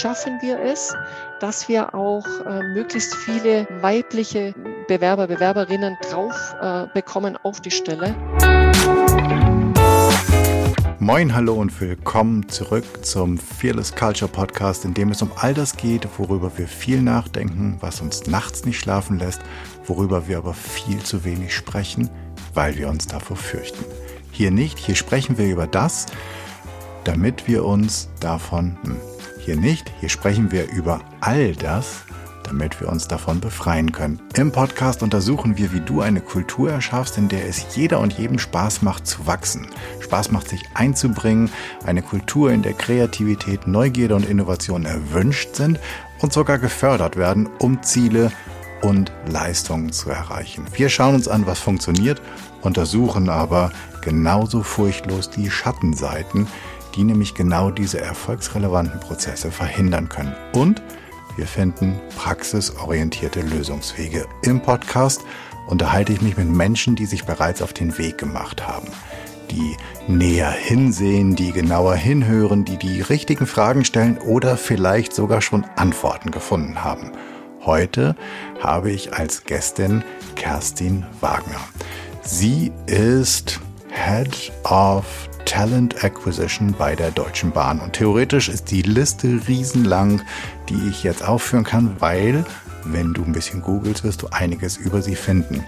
[0.00, 0.94] schaffen wir es,
[1.40, 4.54] dass wir auch äh, möglichst viele weibliche
[4.88, 8.14] Bewerber, Bewerberinnen drauf äh, bekommen auf die Stelle.
[10.98, 15.76] Moin, hallo und willkommen zurück zum Fearless Culture Podcast, in dem es um all das
[15.76, 19.42] geht, worüber wir viel nachdenken, was uns nachts nicht schlafen lässt,
[19.84, 22.08] worüber wir aber viel zu wenig sprechen,
[22.54, 23.84] weil wir uns davor fürchten.
[24.32, 26.06] Hier nicht, hier sprechen wir über das,
[27.04, 28.96] damit wir uns davon, hm,
[29.50, 32.04] hier nicht, hier sprechen wir über all das,
[32.44, 34.20] damit wir uns davon befreien können.
[34.36, 38.38] Im Podcast untersuchen wir, wie du eine Kultur erschaffst, in der es jeder und jedem
[38.38, 39.66] Spaß macht zu wachsen,
[39.98, 41.50] Spaß macht sich einzubringen,
[41.84, 45.80] eine Kultur, in der Kreativität, Neugierde und Innovation erwünscht sind
[46.20, 48.30] und sogar gefördert werden, um Ziele
[48.82, 50.64] und Leistungen zu erreichen.
[50.74, 52.22] Wir schauen uns an, was funktioniert,
[52.62, 56.46] untersuchen aber genauso furchtlos die Schattenseiten,
[56.94, 60.34] die nämlich genau diese erfolgsrelevanten Prozesse verhindern können.
[60.52, 60.82] Und
[61.36, 64.26] wir finden praxisorientierte Lösungswege.
[64.42, 65.22] Im Podcast
[65.68, 68.88] unterhalte ich mich mit Menschen, die sich bereits auf den Weg gemacht haben,
[69.50, 69.76] die
[70.08, 76.30] näher hinsehen, die genauer hinhören, die die richtigen Fragen stellen oder vielleicht sogar schon Antworten
[76.30, 77.12] gefunden haben.
[77.64, 78.16] Heute
[78.60, 80.02] habe ich als Gästin
[80.34, 81.60] Kerstin Wagner.
[82.22, 87.80] Sie ist Head of Talent Acquisition bei der Deutschen Bahn.
[87.80, 90.22] Und theoretisch ist die Liste riesenlang,
[90.68, 92.44] die ich jetzt aufführen kann, weil,
[92.84, 95.64] wenn du ein bisschen googelst, wirst du einiges über sie finden.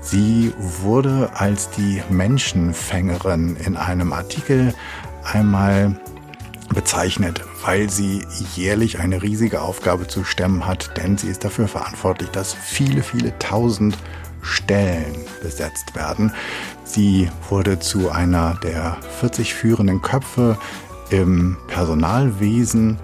[0.00, 4.72] Sie wurde als die Menschenfängerin in einem Artikel
[5.24, 5.98] einmal
[6.72, 8.24] bezeichnet, weil sie
[8.54, 13.36] jährlich eine riesige Aufgabe zu stemmen hat, denn sie ist dafür verantwortlich, dass viele, viele
[13.40, 13.98] tausend
[14.44, 16.32] Stellen besetzt werden.
[16.84, 20.58] Sie wurde zu einer der 40 führenden Köpfe
[21.10, 22.98] im Personalwesen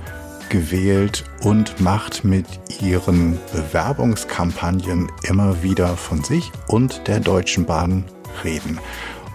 [0.48, 2.46] gewählt und macht mit
[2.80, 8.04] ihren Bewerbungskampagnen immer wieder von sich und der Deutschen Bahn
[8.44, 8.78] reden.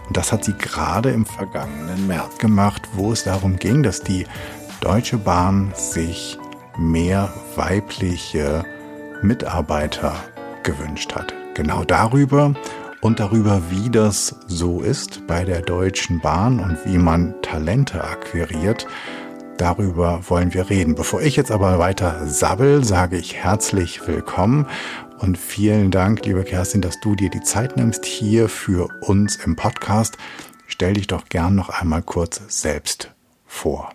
[0.08, 4.28] Und das hat sie gerade im vergangenen März gemacht, wo es darum ging, dass die
[4.82, 6.38] Deutsche Bahn sich
[6.78, 8.64] mehr weibliche
[9.24, 10.14] Mitarbeiter
[10.64, 11.34] gewünscht hat.
[11.56, 12.54] Genau darüber
[13.00, 18.86] und darüber, wie das so ist bei der Deutschen Bahn und wie man Talente akquiriert,
[19.58, 20.96] darüber wollen wir reden.
[20.96, 24.68] Bevor ich jetzt aber weiter sabbel, sage ich herzlich willkommen
[25.20, 29.56] und vielen Dank, liebe Kerstin, dass du dir die Zeit nimmst hier für uns im
[29.56, 30.18] Podcast.
[30.68, 33.12] Stell dich doch gern noch einmal kurz selbst
[33.46, 33.94] vor.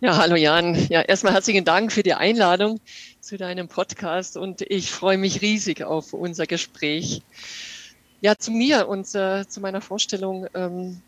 [0.00, 0.74] Ja, hallo Jan.
[0.88, 2.80] Ja, erstmal herzlichen Dank für die Einladung
[3.22, 7.22] zu deinem Podcast und ich freue mich riesig auf unser Gespräch.
[8.24, 10.46] Ja, zu mir und äh, zu meiner Vorstellung.
[10.54, 11.02] Ähm,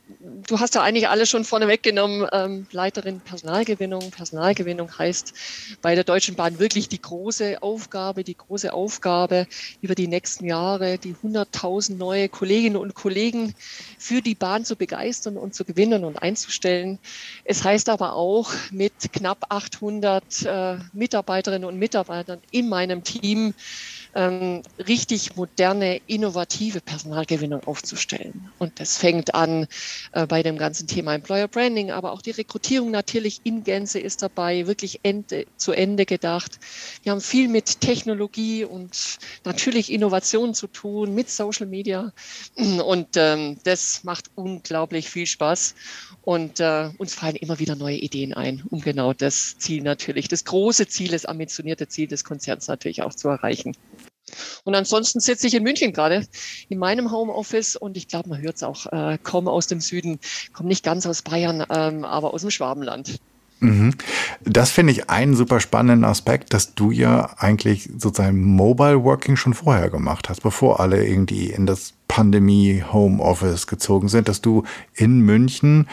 [0.49, 2.27] du hast ja eigentlich alles schon vorne weggenommen.
[2.33, 4.11] Ähm, Leiterin Personalgewinnung.
[4.11, 5.33] Personalgewinnung heißt
[5.81, 9.47] bei der Deutschen Bahn wirklich die große Aufgabe, die große Aufgabe
[9.81, 13.55] über die nächsten Jahre, die 100.000 neue Kolleginnen und Kollegen
[13.97, 16.99] für die Bahn zu begeistern und zu gewinnen und einzustellen.
[17.45, 23.55] Es heißt aber auch mit knapp 800 äh, Mitarbeiterinnen und Mitarbeitern in meinem Team,
[24.15, 28.51] ähm, richtig moderne, innovative Personalgewinnung aufzustellen.
[28.59, 29.67] Und das fängt an
[30.13, 34.23] äh, bei dem ganzen Thema Employer Branding, aber auch die Rekrutierung natürlich in Gänze ist
[34.23, 36.59] dabei, wirklich Ende zu Ende gedacht.
[37.03, 42.13] Wir haben viel mit Technologie und natürlich Innovation zu tun, mit Social Media.
[42.57, 45.75] Und ähm, das macht unglaublich viel Spaß.
[46.23, 50.45] Und äh, uns fallen immer wieder neue Ideen ein, um genau das Ziel natürlich, das
[50.45, 53.77] große Ziel, das ambitionierte Ziel des Konzerns natürlich auch zu erreichen.
[54.65, 56.27] Und ansonsten sitze ich in München gerade
[56.69, 60.19] in meinem Homeoffice und ich glaube, man hört es auch, äh, komme aus dem Süden,
[60.53, 63.19] komme nicht ganz aus Bayern, ähm, aber aus dem Schwabenland.
[63.61, 63.95] Mhm.
[64.45, 69.55] Das finde ich einen super spannenden Aspekt, dass du ja eigentlich sozusagen Mobile Working schon
[69.55, 74.65] vorher gemacht hast, bevor alle irgendwie in das Pandemie Homeoffice gezogen sind, dass du
[74.95, 75.89] in München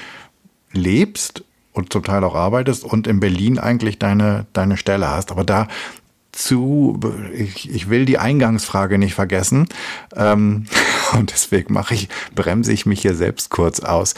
[0.74, 1.44] lebst
[1.74, 5.32] und zum Teil auch arbeitest und in Berlin eigentlich deine, deine Stelle hast.
[5.32, 5.68] Aber da
[6.32, 7.00] zu,
[7.34, 9.68] ich, ich will die Eingangsfrage nicht vergessen
[10.16, 10.66] ähm,
[11.14, 14.16] und deswegen mache ich, bremse ich mich hier selbst kurz aus.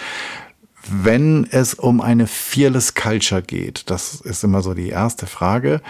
[0.85, 5.81] Wenn es um eine Fearless Culture geht, das ist immer so die erste Frage,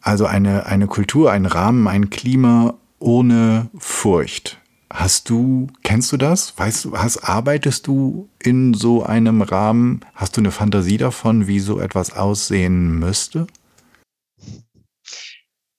[0.00, 4.58] also eine, eine Kultur, ein Rahmen, ein Klima ohne Furcht.
[4.92, 6.58] Hast du, kennst du das?
[6.58, 10.00] Weißt du, hast, arbeitest du in so einem Rahmen?
[10.14, 13.46] Hast du eine Fantasie davon, wie so etwas aussehen müsste?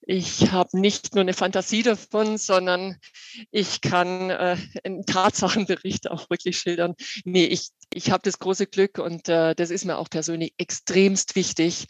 [0.06, 2.98] Ich habe nicht nur eine Fantasie davon, sondern
[3.52, 6.96] ich kann äh, einen Tatsachenbericht auch wirklich schildern.
[7.24, 11.38] Nee, ich, ich habe das große Glück und äh, das ist mir auch persönlich extremst
[11.38, 11.86] wichtig,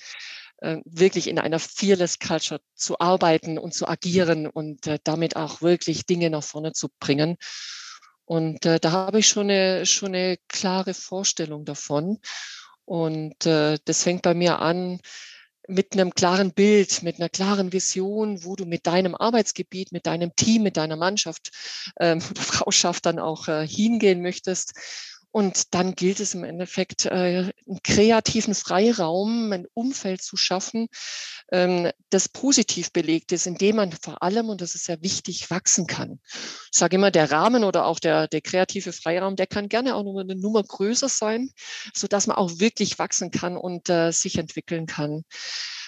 [0.57, 5.63] äh, wirklich in einer Fearless Culture zu arbeiten und zu agieren und äh, damit auch
[5.63, 7.37] wirklich Dinge nach vorne zu bringen.
[8.25, 12.19] Und äh, da habe ich schon eine, schon eine klare Vorstellung davon.
[12.85, 14.99] Und äh, das fängt bei mir an
[15.67, 20.35] mit einem klaren Bild, mit einer klaren Vision, wo du mit deinem Arbeitsgebiet, mit deinem
[20.35, 21.51] Team, mit deiner Mannschaft
[21.99, 24.73] ähm, oder Frauschaft dann auch äh, hingehen möchtest.
[25.33, 30.89] Und dann gilt es im Endeffekt, äh, einen kreativen Freiraum, ein Umfeld zu schaffen,
[31.51, 35.87] ähm, das positiv belegt ist, indem man vor allem, und das ist sehr wichtig, wachsen
[35.87, 36.19] kann.
[36.71, 40.03] Ich sage immer, der Rahmen oder auch der, der kreative Freiraum, der kann gerne auch
[40.03, 41.49] nur eine Nummer größer sein,
[41.95, 45.23] so dass man auch wirklich wachsen kann und äh, sich entwickeln kann.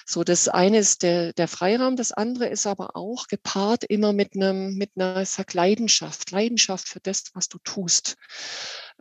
[0.08, 4.36] So, das eine ist der, der Freiraum, das andere ist aber auch gepaart immer mit
[4.36, 8.16] einem, mit einer, sag, Leidenschaft, Leidenschaft für das, was du tust.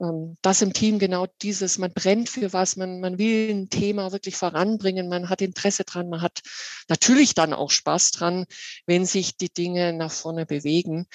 [0.02, 4.12] Ähm, das im Team genau dieses, man brennt für was, man, man will ein Thema
[4.14, 6.42] wirklich voranbringen, man hat Interesse dran, man hat
[6.90, 8.46] natürlich dann auch Spaß dran,
[8.88, 11.06] wenn sich die Dinge nach vorne bewegen.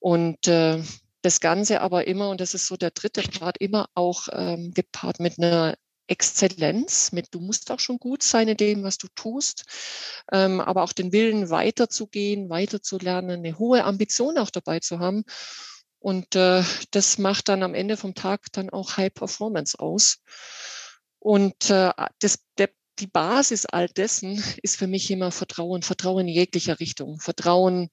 [0.00, 0.82] Und äh,
[1.22, 5.20] das Ganze aber immer, und das ist so der dritte Part, immer auch ähm, gepaart
[5.20, 9.64] mit einer Exzellenz, mit du musst auch schon gut sein in dem, was du tust,
[10.32, 15.24] ähm, aber auch den Willen weiterzugehen, weiterzulernen, eine hohe Ambition auch dabei zu haben.
[15.98, 16.62] Und äh,
[16.92, 20.18] das macht dann am Ende vom Tag dann auch High Performance aus.
[21.18, 22.70] Und äh, das, der,
[23.00, 27.18] die Basis all dessen ist für mich immer Vertrauen, Vertrauen in jeglicher Richtung.
[27.18, 27.88] Vertrauen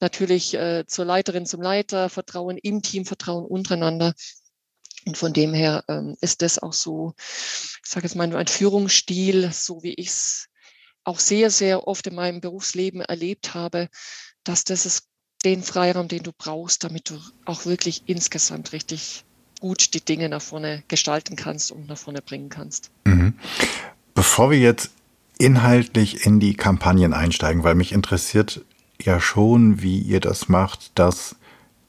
[0.00, 4.12] natürlich äh, zur Leiterin, zum Leiter, Vertrauen im Team, Vertrauen untereinander.
[5.06, 9.50] Und von dem her ähm, ist das auch so, ich sage jetzt mal, ein Führungsstil,
[9.52, 10.48] so wie ich es
[11.04, 13.88] auch sehr, sehr oft in meinem Berufsleben erlebt habe,
[14.42, 15.06] dass das ist
[15.44, 19.24] den Freiraum, den du brauchst, damit du auch wirklich insgesamt richtig
[19.60, 22.90] gut die Dinge nach vorne gestalten kannst und nach vorne bringen kannst.
[23.04, 23.34] Mhm.
[24.14, 24.90] Bevor wir jetzt
[25.38, 28.64] inhaltlich in die Kampagnen einsteigen, weil mich interessiert
[29.02, 31.36] ja schon, wie ihr das macht, dass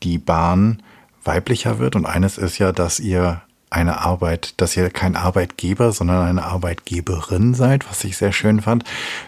[0.04, 0.82] die Bahn
[1.26, 1.96] weiblicher wird.
[1.96, 7.54] Und eines ist ja, dass ihr eine Arbeit, dass ihr kein Arbeitgeber, sondern eine Arbeitgeberin
[7.54, 8.84] seid, was ich sehr schön fand.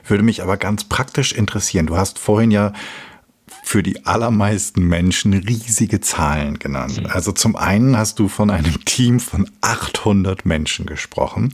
[0.06, 1.88] Würde mich aber ganz praktisch interessieren.
[1.88, 2.72] Du hast vorhin ja
[3.64, 7.02] für die allermeisten Menschen riesige Zahlen genannt.
[7.02, 7.08] Mhm.
[7.08, 11.54] Also zum einen hast du von einem Team von 800 Menschen gesprochen.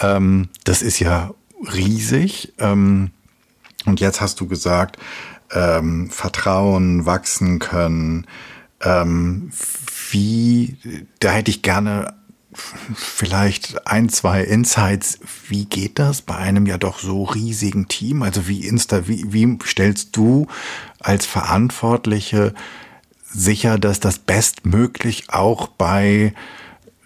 [0.00, 1.30] Ähm, das ist ja
[1.72, 2.52] riesig.
[2.58, 3.10] Ähm,
[3.84, 4.98] und jetzt hast du gesagt,
[5.52, 8.26] ähm, Vertrauen wachsen können,
[8.82, 9.50] ähm,
[10.10, 10.76] wie,
[11.20, 12.14] da hätte ich gerne
[12.94, 15.18] vielleicht ein, zwei Insights.
[15.48, 18.22] Wie geht das bei einem ja doch so riesigen Team?
[18.22, 20.46] Also wie insta, wie, wie stellst du
[21.00, 22.54] als Verantwortliche
[23.30, 26.34] sicher, dass das bestmöglich auch bei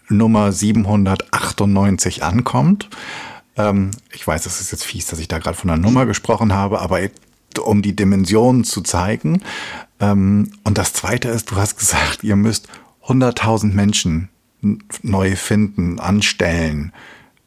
[0.09, 2.89] Nummer 798 ankommt?
[3.57, 6.53] Ähm, ich weiß, es ist jetzt fies, dass ich da gerade von einer Nummer gesprochen
[6.53, 7.01] habe, aber
[7.61, 9.43] um die Dimensionen zu zeigen.
[10.03, 12.69] Ähm, und das Zweite ist, du hast gesagt, ihr müsst
[13.07, 14.29] 100.000 Menschen
[15.03, 16.93] neu finden, anstellen.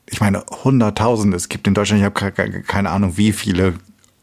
[0.07, 3.75] Ich meine, 100.000, es gibt in Deutschland, ich habe keine Ahnung, wie viele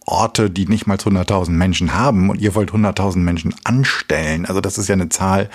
[0.04, 4.46] Orte, die nicht mal 100.000 Menschen haben und ihr wollt 100.000 Menschen anstellen.
[4.46, 5.48] Also das ist ja eine Zahl,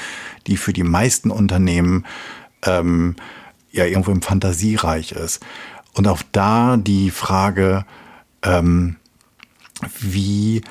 [0.47, 2.05] die für die meisten Unternehmen
[2.63, 3.15] ähm,
[3.71, 5.45] ja irgendwo im Fantasiereich ist.
[5.93, 7.85] Und auch da die Frage,
[8.43, 8.95] ähm,
[9.99, 10.61] wie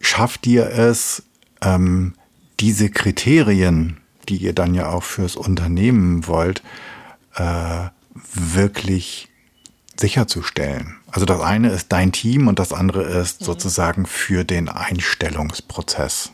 [0.00, 1.22] schafft ihr es,
[1.62, 2.14] ähm,
[2.60, 6.62] diese Kriterien, die ihr dann ja auch fürs Unternehmen wollt,
[7.34, 7.88] äh,
[8.34, 9.28] wirklich
[9.96, 10.96] sicherzustellen.
[11.10, 13.44] Also das eine ist dein Team und das andere ist mhm.
[13.46, 16.32] sozusagen für den Einstellungsprozess.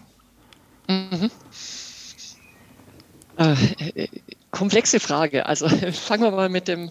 [0.88, 1.30] Mhm.
[4.48, 5.46] Äh, äh komplexe Frage.
[5.46, 6.90] Also fangen wir mal mit dem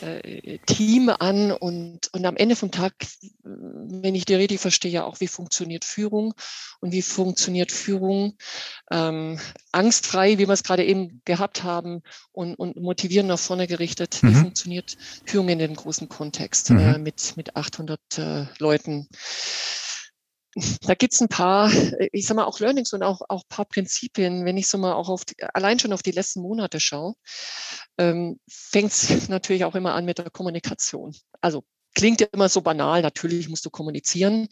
[0.00, 2.94] äh, Team an und, und am Ende vom Tag,
[3.42, 6.34] wenn ich die Rede verstehe, ja auch, wie funktioniert Führung
[6.80, 8.36] und wie funktioniert Führung
[8.90, 9.38] ähm,
[9.72, 14.22] angstfrei, wie wir es gerade eben gehabt haben und, und motivieren nach vorne gerichtet.
[14.22, 14.30] Mhm.
[14.30, 16.78] Wie funktioniert Führung in dem großen Kontext mhm.
[16.78, 19.08] äh, mit, mit 800 äh, Leuten?
[20.54, 21.70] Da gibt's ein paar,
[22.12, 25.08] ich sag mal, auch Learnings und auch, auch paar Prinzipien, wenn ich so mal auch
[25.08, 27.14] auf die, allein schon auf die letzten Monate schaue,
[27.98, 31.14] ähm, fängt es natürlich auch immer an mit der Kommunikation.
[31.40, 31.64] Also
[31.94, 34.48] klingt ja immer so banal, natürlich musst du kommunizieren.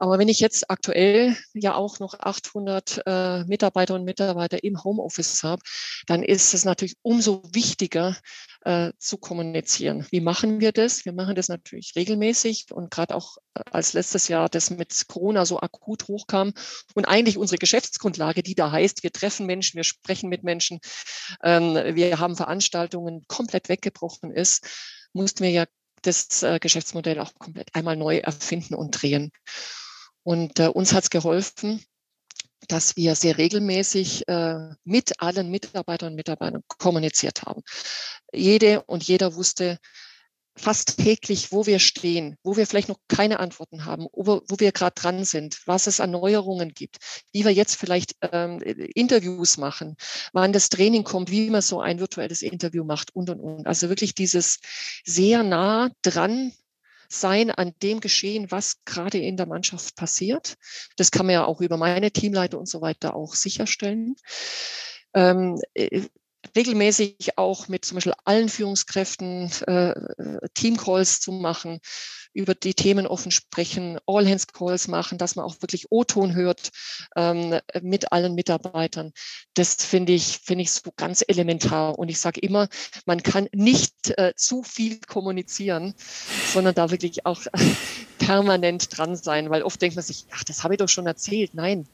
[0.00, 5.42] Aber wenn ich jetzt aktuell ja auch noch 800 äh, Mitarbeiter und Mitarbeiter im Homeoffice
[5.42, 5.62] habe,
[6.06, 8.16] dann ist es natürlich umso wichtiger
[8.64, 10.06] äh, zu kommunizieren.
[10.10, 11.04] Wie machen wir das?
[11.04, 15.44] Wir machen das natürlich regelmäßig und gerade auch äh, als letztes Jahr das mit Corona
[15.44, 16.54] so akut hochkam
[16.94, 20.80] und eigentlich unsere Geschäftsgrundlage, die da heißt, wir treffen Menschen, wir sprechen mit Menschen,
[21.42, 24.66] ähm, wir haben Veranstaltungen komplett weggebrochen ist,
[25.12, 25.66] mussten wir ja
[26.00, 29.30] das äh, Geschäftsmodell auch komplett einmal neu erfinden und drehen.
[30.30, 31.84] Und äh, uns hat es geholfen,
[32.68, 37.62] dass wir sehr regelmäßig äh, mit allen Mitarbeitern und Mitarbeitern kommuniziert haben.
[38.32, 39.80] Jede und jeder wusste,
[40.56, 44.70] fast täglich, wo wir stehen, wo wir vielleicht noch keine Antworten haben, wo, wo wir
[44.70, 46.98] gerade dran sind, was es an Neuerungen gibt,
[47.32, 49.96] wie wir jetzt vielleicht ähm, Interviews machen,
[50.32, 53.66] wann das Training kommt, wie man so ein virtuelles Interview macht und, und, und.
[53.66, 54.60] Also wirklich dieses
[55.04, 56.52] sehr nah dran
[57.10, 60.56] sein an dem Geschehen, was gerade in der Mannschaft passiert.
[60.96, 64.14] Das kann man ja auch über meine Teamleiter und so weiter auch sicherstellen.
[65.12, 66.02] Ähm, äh,
[66.56, 69.94] regelmäßig auch mit zum Beispiel allen Führungskräften äh,
[70.54, 71.80] Teamcalls zu machen,
[72.32, 76.70] über die Themen offen sprechen, All-Hands-Calls machen, dass man auch wirklich O-Ton hört
[77.16, 79.12] ähm, mit allen Mitarbeitern.
[79.54, 81.98] Das finde ich, finde ich so ganz elementar.
[81.98, 82.68] Und ich sage immer,
[83.04, 85.94] man kann nicht äh, zu viel kommunizieren,
[86.52, 87.42] sondern da wirklich auch
[88.18, 91.54] permanent dran sein, weil oft denkt man sich, ach, das habe ich doch schon erzählt.
[91.54, 91.88] Nein,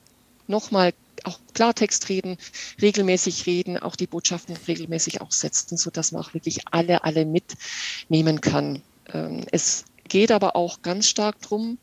[0.47, 0.93] nochmal
[1.25, 2.37] auch Klartext reden,
[2.81, 7.25] regelmäßig reden, auch die Botschaften regelmäßig auch setzen, so dass man auch wirklich alle, alle
[7.25, 8.83] mitnehmen kann.
[9.13, 11.79] Ähm, es geht aber auch ganz stark drum,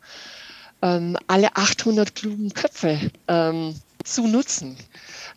[0.82, 3.00] ähm, alle 800 klugen Köpfe
[4.03, 4.77] zu nutzen,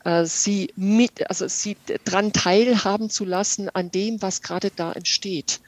[0.04, 5.60] äh, sie mit, also sie dran teilhaben zu lassen an dem, was gerade da entsteht.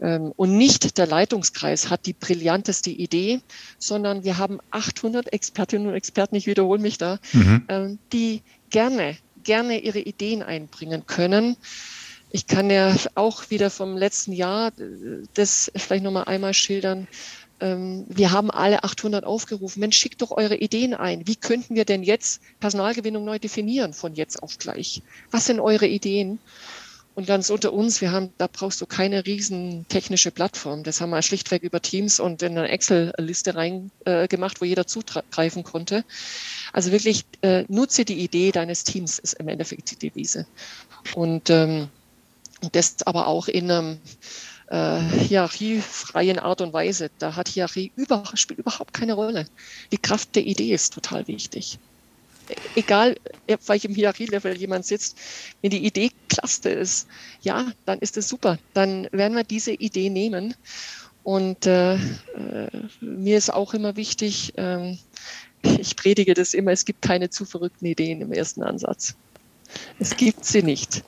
[0.00, 3.40] Ähm, und nicht der Leitungskreis hat die brillanteste Idee,
[3.78, 7.64] sondern wir haben 800 Expertinnen und Experten, ich wiederhole mich da, mhm.
[7.68, 11.56] Ähm, die gerne, gerne ihre Ideen einbringen können.
[12.30, 17.08] Ich kann ja auch wieder vom letzten Jahr äh, das vielleicht nochmal einmal schildern.
[17.60, 19.80] Ähm, wir haben alle 800 aufgerufen.
[19.80, 21.26] Mensch, schickt doch eure Ideen ein.
[21.26, 25.02] Wie könnten wir denn jetzt Personalgewinnung neu definieren von jetzt auf gleich?
[25.30, 26.38] Was sind eure Ideen?
[27.16, 30.82] Und ganz unter uns, wir haben, da brauchst du keine riesen technische Plattform.
[30.82, 34.28] Das haben wir schlichtweg über Teams und in eine Excel-Liste rein äh,
[34.60, 36.04] wo jeder zugreifen konnte.
[36.74, 40.46] Also wirklich äh, nutze die Idee deines Teams ist im Endeffekt die Devise.
[41.14, 41.88] Und ähm,
[42.72, 43.98] das aber auch in einem
[44.68, 47.10] äh, hierarchiefreien Art und Weise.
[47.18, 49.46] Da hat Hierarchie über, spielt überhaupt keine Rolle.
[49.92, 51.78] Die Kraft der Idee ist total wichtig
[52.74, 53.16] egal
[53.50, 55.18] auf welchem Hierarchielevel jemand sitzt,
[55.62, 57.08] wenn die Idee Cluster ist,
[57.42, 58.58] ja, dann ist es super.
[58.74, 60.54] Dann werden wir diese Idee nehmen.
[61.22, 61.98] Und äh, äh,
[63.00, 64.96] mir ist auch immer wichtig, äh,
[65.62, 69.16] ich predige das immer, es gibt keine zu verrückten Ideen im ersten Ansatz.
[69.98, 71.02] Es gibt sie nicht.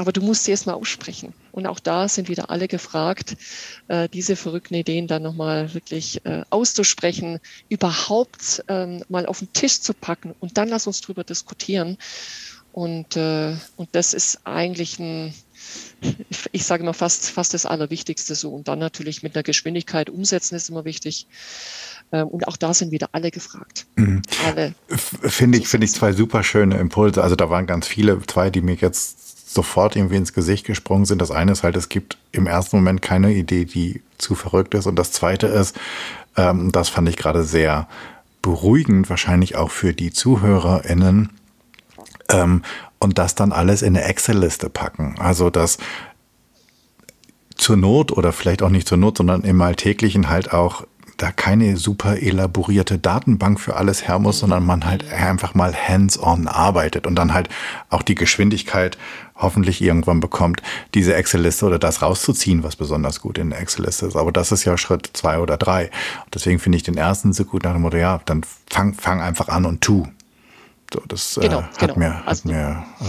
[0.00, 1.34] Aber du musst sie erstmal aussprechen.
[1.52, 3.36] Und auch da sind wieder alle gefragt,
[3.88, 7.38] äh, diese verrückten Ideen dann nochmal wirklich äh, auszusprechen,
[7.68, 11.98] überhaupt ähm, mal auf den Tisch zu packen und dann lass uns drüber diskutieren.
[12.72, 15.34] Und, äh, und das ist eigentlich ein,
[16.52, 18.54] ich sage immer fast, fast das Allerwichtigste so.
[18.54, 21.26] Und dann natürlich mit einer Geschwindigkeit umsetzen ist immer wichtig.
[22.10, 23.84] Ähm, und auch da sind wieder alle gefragt.
[23.96, 24.22] Mhm.
[24.46, 24.74] Alle.
[24.88, 27.22] Finde ich, finde ich zwei super schöne Impulse.
[27.22, 29.18] Also da waren ganz viele, zwei, die mir jetzt
[29.52, 31.20] sofort irgendwie ins Gesicht gesprungen sind.
[31.20, 34.86] Das eine ist halt, es gibt im ersten Moment keine Idee, die zu verrückt ist.
[34.86, 35.78] Und das zweite ist,
[36.36, 37.88] ähm, das fand ich gerade sehr
[38.42, 41.30] beruhigend, wahrscheinlich auch für die ZuhörerInnen,
[42.30, 42.62] ähm,
[42.98, 45.16] und das dann alles in eine Excel-Liste packen.
[45.18, 45.78] Also das
[47.56, 50.86] zur Not oder vielleicht auch nicht zur Not, sondern im Alltäglichen halt auch
[51.22, 56.48] da keine super elaborierte Datenbank für alles her muss, sondern man halt einfach mal hands-on
[56.48, 57.50] arbeitet und dann halt
[57.90, 58.96] auch die Geschwindigkeit
[59.36, 60.62] hoffentlich irgendwann bekommt,
[60.94, 64.16] diese Excel-Liste oder das rauszuziehen, was besonders gut in der Excel-Liste ist.
[64.16, 65.90] Aber das ist ja Schritt zwei oder drei.
[66.32, 69.48] Deswegen finde ich den ersten so gut nach dem Motto, ja, dann fang, fang einfach
[69.48, 70.06] an und tu.
[70.92, 71.98] So, das äh, genau, äh, hat genau.
[71.98, 73.06] mir, hat also, mir ähm,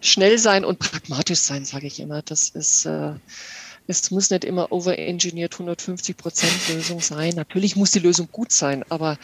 [0.00, 2.22] schnell sein und pragmatisch sein, sage ich immer.
[2.22, 3.12] Das ist äh,
[4.00, 7.34] es muss nicht immer overengineert 150 Prozent Lösung sein.
[7.34, 9.18] Natürlich muss die Lösung gut sein, aber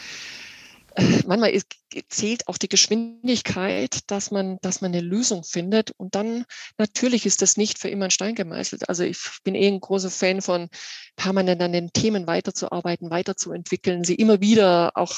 [0.95, 1.67] äh, manchmal ist,
[2.09, 5.91] zählt auch die Geschwindigkeit, dass man, dass man eine Lösung findet.
[5.91, 6.45] Und dann
[6.77, 8.87] natürlich ist das nicht für immer ein Stein gemeißelt.
[8.89, 10.69] Also ich bin eh ein großer Fan von
[11.15, 15.15] permanent an den Themen weiterzuarbeiten, weiterzuentwickeln, sie immer wieder auch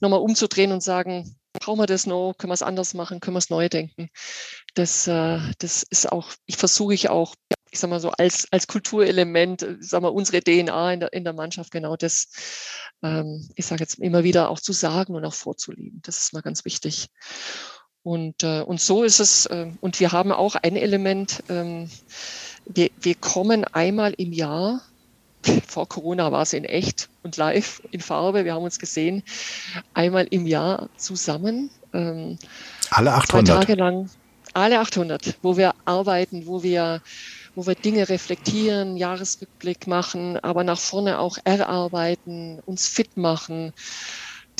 [0.00, 3.38] nochmal umzudrehen und sagen, brauchen wir das noch, können wir es anders machen, können wir
[3.38, 4.08] es neu denken.
[4.74, 7.34] Das, äh, das ist auch, ich versuche ich auch
[7.70, 11.24] ich sag mal so, als, als Kulturelement, äh, sag mal, unsere DNA in der, in
[11.24, 12.28] der Mannschaft genau das,
[13.02, 16.00] ähm, ich sage jetzt immer wieder auch zu sagen und auch vorzuleben.
[16.04, 17.08] Das ist mal ganz wichtig.
[18.02, 21.90] Und, äh, und so ist es, äh, und wir haben auch ein Element, ähm,
[22.64, 24.80] wir, wir kommen einmal im Jahr,
[25.66, 29.24] vor Corona war es in echt und live in Farbe, wir haben uns gesehen,
[29.92, 31.70] einmal im Jahr zusammen.
[31.92, 32.38] Ähm,
[32.90, 33.46] Alle 800?
[33.46, 34.08] Zwei Tage lang
[34.54, 37.02] Alle 800, wo wir arbeiten, wo wir,
[37.56, 43.72] wo wir Dinge reflektieren, Jahresrückblick machen, aber nach vorne auch erarbeiten, uns fit machen,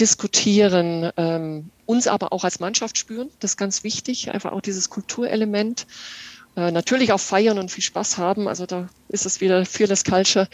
[0.00, 3.28] diskutieren, ähm, uns aber auch als Mannschaft spüren.
[3.38, 5.86] Das ist ganz wichtig, einfach auch dieses Kulturelement.
[6.56, 8.48] Äh, natürlich auch feiern und viel Spaß haben.
[8.48, 10.48] Also da ist es wieder Fearless Culture.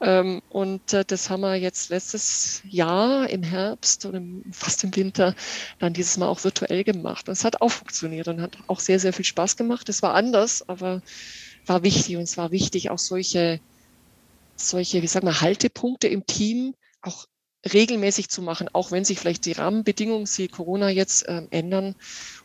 [0.00, 5.34] Ähm, und äh, das haben wir jetzt letztes Jahr im Herbst im, fast im Winter
[5.78, 7.28] dann dieses Mal auch virtuell gemacht.
[7.28, 9.90] Und es hat auch funktioniert und hat auch sehr, sehr viel Spaß gemacht.
[9.90, 11.02] Es war anders, aber
[11.66, 12.16] war wichtig.
[12.16, 13.60] Und es war wichtig, auch solche,
[14.56, 17.26] solche, wie sagen wir, Haltepunkte im Team auch
[17.72, 21.94] regelmäßig zu machen, auch wenn sich vielleicht die Rahmenbedingungen, sie Corona jetzt äh, ändern.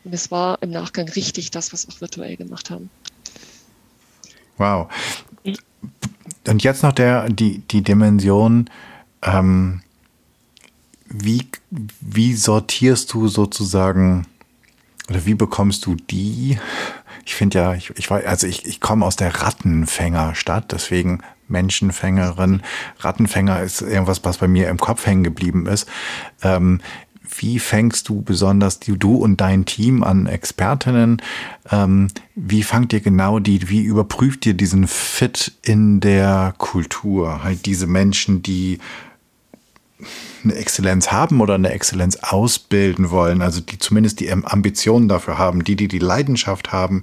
[0.04, 2.90] Und es war im Nachgang richtig, das, was wir auch virtuell gemacht haben.
[4.58, 4.88] Wow.
[6.46, 8.70] Und jetzt noch der, die, die Dimension,
[9.22, 9.82] ähm,
[11.08, 11.48] wie,
[12.00, 14.26] wie sortierst du sozusagen
[15.08, 16.58] oder wie bekommst du die?
[17.28, 22.62] Ich finde ja, ich, ich, also ich, ich komme aus der Rattenfängerstadt, deswegen Menschenfängerin.
[23.00, 25.86] Rattenfänger ist irgendwas, was bei mir im Kopf hängen geblieben ist.
[26.42, 26.80] Ähm,
[27.36, 31.20] wie fängst du besonders die, du und dein Team an Expertinnen?
[31.70, 37.44] Ähm, wie fangt ihr genau die, wie überprüft ihr diesen Fit in der Kultur?
[37.44, 38.78] Halt diese Menschen, die
[40.44, 45.64] eine Exzellenz haben oder eine Exzellenz ausbilden wollen, also die zumindest die Ambitionen dafür haben,
[45.64, 47.02] die, die die Leidenschaft haben,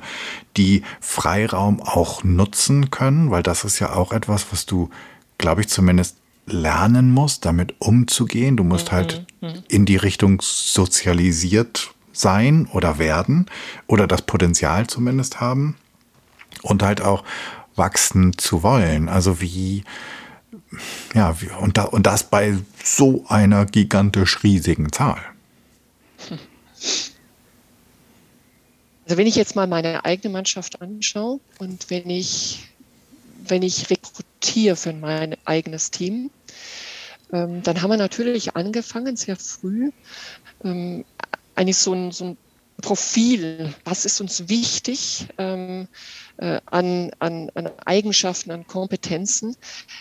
[0.56, 4.90] die Freiraum auch nutzen können, weil das ist ja auch etwas, was du,
[5.38, 8.56] glaube ich, zumindest lernen musst, damit umzugehen.
[8.56, 9.48] Du musst halt mhm.
[9.48, 13.48] halt in die Richtung sozialisiert sein oder werden
[13.88, 15.76] oder das Potenzial zumindest haben
[16.62, 17.24] und halt auch
[17.76, 19.10] wachsen zu wollen.
[19.10, 19.84] Also wie,
[21.14, 25.22] ja, und, da, und das bei so einer gigantisch riesigen Zahl.
[29.06, 32.68] Also wenn ich jetzt mal meine eigene Mannschaft anschaue und wenn ich,
[33.48, 36.32] wenn ich rekrutiere für mein eigenes Team,
[37.32, 39.92] ähm, dann haben wir natürlich angefangen, sehr früh,
[40.64, 41.06] ähm,
[41.54, 42.38] eigentlich so ein, so ein
[42.82, 45.88] Profil, was ist uns wichtig ähm,
[46.38, 49.56] äh, an, an, an Eigenschaften, an Kompetenzen,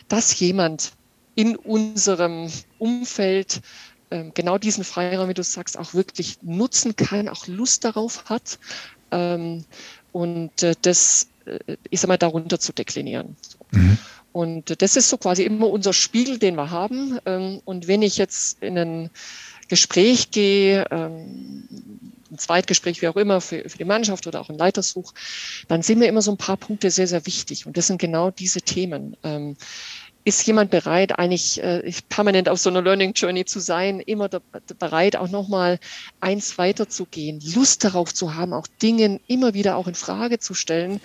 [0.09, 0.93] dass jemand
[1.35, 3.61] in unserem Umfeld
[4.11, 8.59] äh, genau diesen Freiraum, wie du sagst, auch wirklich nutzen kann, auch Lust darauf hat
[9.11, 9.65] ähm,
[10.13, 13.37] und äh, das, äh, ich sag mal, darunter zu deklinieren.
[13.71, 13.99] Mhm.
[14.33, 17.21] Und das ist so quasi immer unser Spiegel, den wir haben.
[17.25, 19.11] Ähm, und wenn ich jetzt in ein
[19.69, 21.94] Gespräch gehe, ähm,
[22.35, 25.13] ein Zweitgespräch, wie auch immer, für, für die Mannschaft oder auch ein Leitersuch,
[25.69, 27.67] dann sind mir immer so ein paar Punkte sehr, sehr wichtig.
[27.67, 29.17] Und das sind genau diese Themen.
[29.23, 29.57] Ähm,
[30.27, 34.41] ist jemand bereit, eigentlich äh, permanent auf so einer Learning Journey zu sein, immer da,
[34.79, 35.79] bereit, auch nochmal
[36.21, 41.01] eins weiterzugehen, Lust darauf zu haben, auch Dinge immer wieder auch in Frage zu stellen.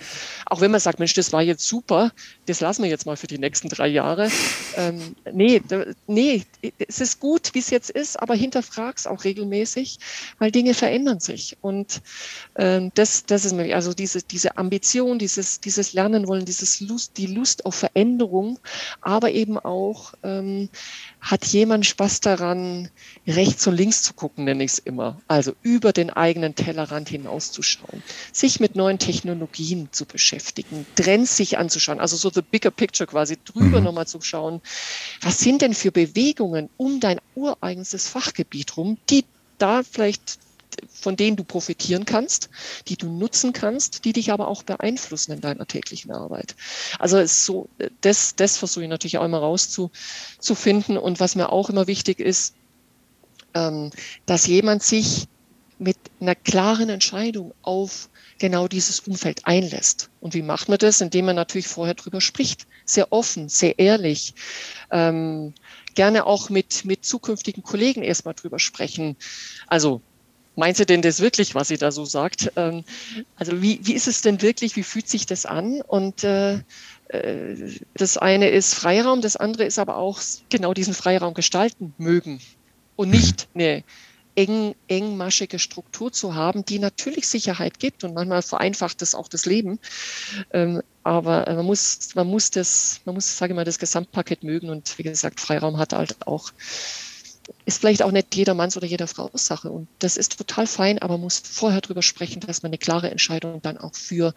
[0.46, 2.12] Auch wenn man sagt, Mensch, das war jetzt super,
[2.46, 4.30] das lassen wir jetzt mal für die nächsten drei Jahre.
[4.76, 6.42] Ähm, nee, da, nee,
[6.88, 9.98] es ist gut, wie es jetzt ist, aber hinterfrag's auch regelmäßig,
[10.38, 11.58] weil Dinge verändern sich.
[11.60, 12.00] Und
[12.56, 17.18] ähm, das, das ist mir, also diese, diese Ambition, dieses, dieses Lernen wollen, dieses Lust,
[17.18, 18.58] die Lust auf Veränderung,
[19.10, 20.68] aber eben auch, ähm,
[21.20, 22.88] hat jemand Spaß daran,
[23.26, 25.20] rechts und links zu gucken, nenne ich es immer.
[25.26, 31.98] Also über den eigenen Tellerrand hinauszuschauen, sich mit neuen Technologien zu beschäftigen, Trends sich anzuschauen,
[31.98, 33.86] also so the bigger picture quasi drüber mhm.
[33.86, 34.60] nochmal zu schauen,
[35.22, 39.24] was sind denn für Bewegungen um dein ureigenstes Fachgebiet rum, die
[39.58, 40.38] da vielleicht
[40.88, 42.50] von denen du profitieren kannst,
[42.88, 46.54] die du nutzen kannst, die dich aber auch beeinflussen in deiner täglichen Arbeit.
[46.98, 47.68] Also ist so,
[48.00, 50.96] das, das versuche ich natürlich auch immer rauszufinden.
[50.96, 52.54] Und was mir auch immer wichtig ist,
[53.54, 53.90] ähm,
[54.26, 55.26] dass jemand sich
[55.78, 60.10] mit einer klaren Entscheidung auf genau dieses Umfeld einlässt.
[60.20, 61.00] Und wie macht man das?
[61.00, 62.66] Indem man natürlich vorher drüber spricht.
[62.84, 64.34] Sehr offen, sehr ehrlich.
[64.90, 65.54] Ähm,
[65.94, 69.16] gerne auch mit, mit zukünftigen Kollegen erstmal drüber sprechen.
[69.68, 70.02] Also
[70.60, 72.52] meint sie denn das wirklich, was sie da so sagt?
[72.54, 72.84] Ähm,
[73.36, 75.80] also wie, wie ist es denn wirklich, wie fühlt sich das an?
[75.80, 76.60] Und äh,
[77.08, 77.56] äh,
[77.94, 80.20] das eine ist Freiraum, das andere ist aber auch
[80.50, 82.40] genau diesen Freiraum gestalten mögen
[82.96, 83.14] und mhm.
[83.14, 83.82] nicht eine
[84.36, 89.46] eng, engmaschige Struktur zu haben, die natürlich Sicherheit gibt und manchmal vereinfacht das auch das
[89.46, 89.78] Leben.
[90.52, 94.68] Ähm, aber man muss, man muss das, man muss, sage ich mal, das Gesamtpaket mögen
[94.68, 96.52] und wie gesagt, Freiraum hat halt auch
[97.64, 99.70] ist vielleicht auch nicht jedermanns oder jeder Frau's Sache.
[99.70, 103.10] Und das ist total fein, aber man muss vorher darüber sprechen, dass man eine klare
[103.10, 104.34] Entscheidung dann auch für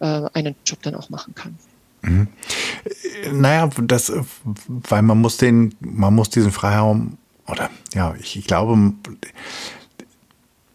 [0.00, 1.58] äh, einen Job dann auch machen kann.
[2.02, 2.28] Mhm.
[3.32, 4.12] Naja, das,
[4.66, 8.92] weil man muss den, man muss diesen Freiraum, oder ja, ich, ich glaube,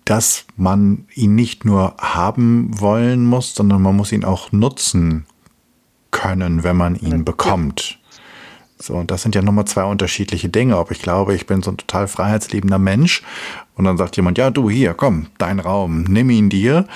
[0.06, 5.26] dass man ihn nicht nur haben wollen muss, sondern man muss ihn auch nutzen
[6.12, 8.00] können, wenn man ihn bekommt.
[8.80, 10.78] So, und das sind ja nochmal zwei unterschiedliche Dinge.
[10.78, 13.24] Ob ich glaube, ich bin so ein total freiheitsliebender Mensch
[13.76, 16.88] und dann sagt jemand, ja, du hier, komm, dein Raum, nimm ihn dir.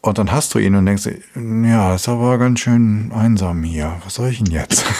[0.00, 3.96] Und dann hast du ihn und denkst, ja, ist aber ganz schön einsam hier.
[4.04, 4.84] Was soll ich denn jetzt?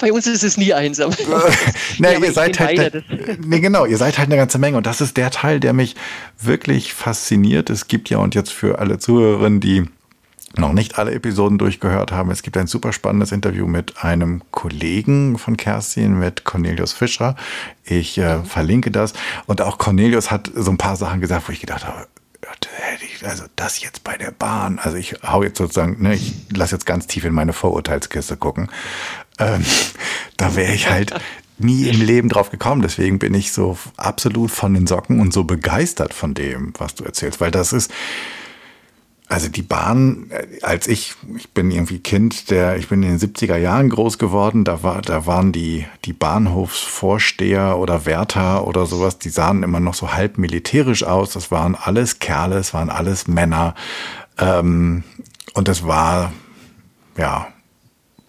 [0.00, 1.10] Bei uns ist es nie einsam.
[1.98, 4.78] nee, ja, ihr seid halt, ne, nee, genau, ihr seid halt eine ganze Menge.
[4.78, 5.96] Und das ist der Teil, der mich
[6.40, 7.68] wirklich fasziniert.
[7.68, 9.84] Es gibt ja, und jetzt für alle Zuhörerinnen, die
[10.58, 15.38] noch nicht alle Episoden durchgehört haben, es gibt ein super spannendes Interview mit einem Kollegen
[15.38, 17.36] von Kerstin, mit Cornelius Fischer.
[17.84, 19.12] Ich äh, verlinke das.
[19.46, 22.06] Und auch Cornelius hat so ein paar Sachen gesagt, wo ich gedacht habe,
[23.24, 26.86] also das jetzt bei der Bahn, also ich hau jetzt sozusagen, ne, ich lasse jetzt
[26.86, 28.68] ganz tief in meine Vorurteilskiste gucken.
[29.38, 29.64] Ähm,
[30.36, 31.12] da wäre ich halt
[31.58, 32.82] nie im Leben drauf gekommen.
[32.82, 37.04] Deswegen bin ich so absolut von den Socken und so begeistert von dem, was du
[37.04, 37.90] erzählst, weil das ist,
[39.28, 43.18] also die Bahn, äh, als ich, ich bin irgendwie Kind, der, ich bin in den
[43.18, 49.18] 70er Jahren groß geworden, da war, da waren die, die Bahnhofsvorsteher oder Wärter oder sowas,
[49.18, 51.32] die sahen immer noch so halb militärisch aus.
[51.32, 53.74] Das waren alles Kerle, es waren alles Männer.
[54.38, 55.02] Ähm,
[55.54, 56.32] und es war,
[57.16, 57.48] ja,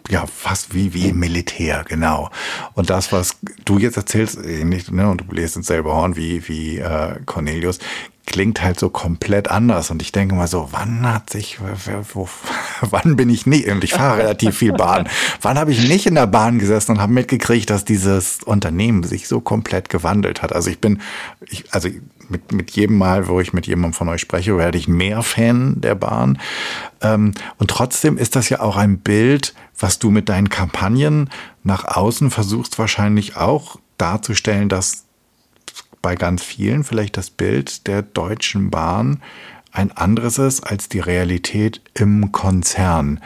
[0.08, 2.30] ja, fast wie, wie Militär, genau.
[2.72, 6.48] Und das, was du jetzt erzählst, ähnlich, ne, und du bläst ins selbe Horn wie,
[6.48, 7.78] wie äh, Cornelius,
[8.28, 9.90] klingt halt so komplett anders.
[9.90, 11.58] Und ich denke mal so, wann hat sich,
[12.12, 12.28] wo,
[12.82, 15.08] wann bin ich nicht, und ich fahre relativ viel Bahn,
[15.40, 19.28] wann habe ich nicht in der Bahn gesessen und habe mitgekriegt, dass dieses Unternehmen sich
[19.28, 20.52] so komplett gewandelt hat.
[20.52, 21.00] Also ich bin,
[21.48, 21.88] ich, also
[22.28, 25.80] mit, mit jedem Mal, wo ich mit jemandem von euch spreche, werde ich mehr Fan
[25.80, 26.38] der Bahn.
[27.00, 31.30] Ähm, und trotzdem ist das ja auch ein Bild, was du mit deinen Kampagnen
[31.64, 35.07] nach außen versuchst wahrscheinlich auch darzustellen, dass
[36.02, 39.20] bei ganz vielen vielleicht das Bild der Deutschen Bahn
[39.72, 43.20] ein anderes ist als die Realität im Konzern.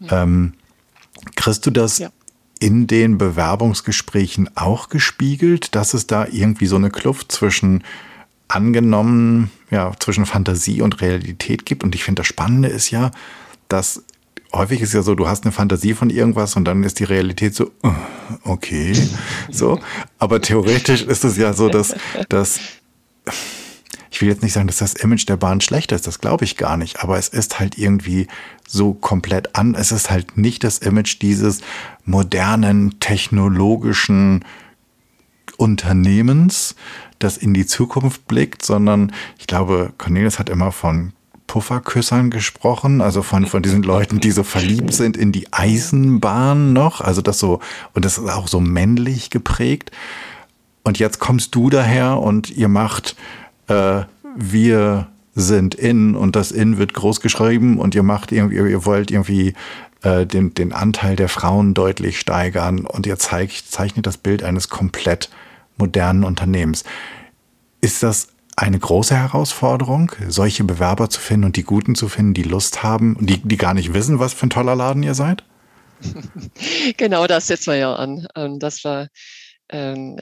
[0.00, 0.22] Ja.
[0.22, 0.54] Ähm,
[1.36, 2.10] kriegst du das ja.
[2.58, 7.84] in den Bewerbungsgesprächen auch gespiegelt, dass es da irgendwie so eine Kluft zwischen
[8.48, 11.84] angenommen, ja, zwischen Fantasie und Realität gibt?
[11.84, 13.10] Und ich finde, das Spannende ist ja,
[13.68, 14.04] dass
[14.54, 17.54] häufig ist ja so, du hast eine Fantasie von irgendwas und dann ist die Realität
[17.54, 17.92] so, uh,
[18.44, 18.94] okay,
[19.50, 19.78] so.
[20.18, 21.94] Aber theoretisch ist es ja so, dass,
[22.28, 22.60] dass,
[24.10, 26.56] ich will jetzt nicht sagen, dass das Image der Bahn schlecht ist, das glaube ich
[26.56, 28.28] gar nicht, aber es ist halt irgendwie
[28.68, 31.60] so komplett an, es ist halt nicht das Image dieses
[32.04, 34.44] modernen, technologischen
[35.56, 36.74] Unternehmens,
[37.18, 41.12] das in die Zukunft blickt, sondern ich glaube, Cornelius hat immer von
[41.52, 47.02] Pufferküssern gesprochen, also von, von diesen Leuten, die so verliebt sind in die Eisenbahn noch,
[47.02, 47.60] also das so,
[47.92, 49.90] und das ist auch so männlich geprägt.
[50.82, 53.16] Und jetzt kommst du daher und ihr macht,
[53.66, 54.00] äh,
[54.34, 59.10] wir sind in und das in wird groß geschrieben und ihr macht irgendwie, ihr wollt
[59.10, 59.52] irgendwie
[60.00, 64.70] äh, den, den Anteil der Frauen deutlich steigern und ihr zeigt, zeichnet das Bild eines
[64.70, 65.28] komplett
[65.76, 66.84] modernen Unternehmens.
[67.82, 68.28] Ist das
[68.62, 73.16] eine große Herausforderung, solche Bewerber zu finden und die Guten zu finden, die Lust haben
[73.20, 75.44] die, die gar nicht wissen, was für ein toller Laden ihr seid?
[76.96, 78.26] Genau das setzen wir ja an.
[78.36, 79.08] Ähm, das war
[79.68, 80.16] ähm,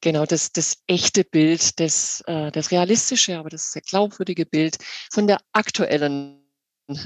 [0.00, 4.78] genau das, das echte Bild, das, äh, das realistische, aber das sehr glaubwürdige Bild
[5.10, 6.44] von der aktuellen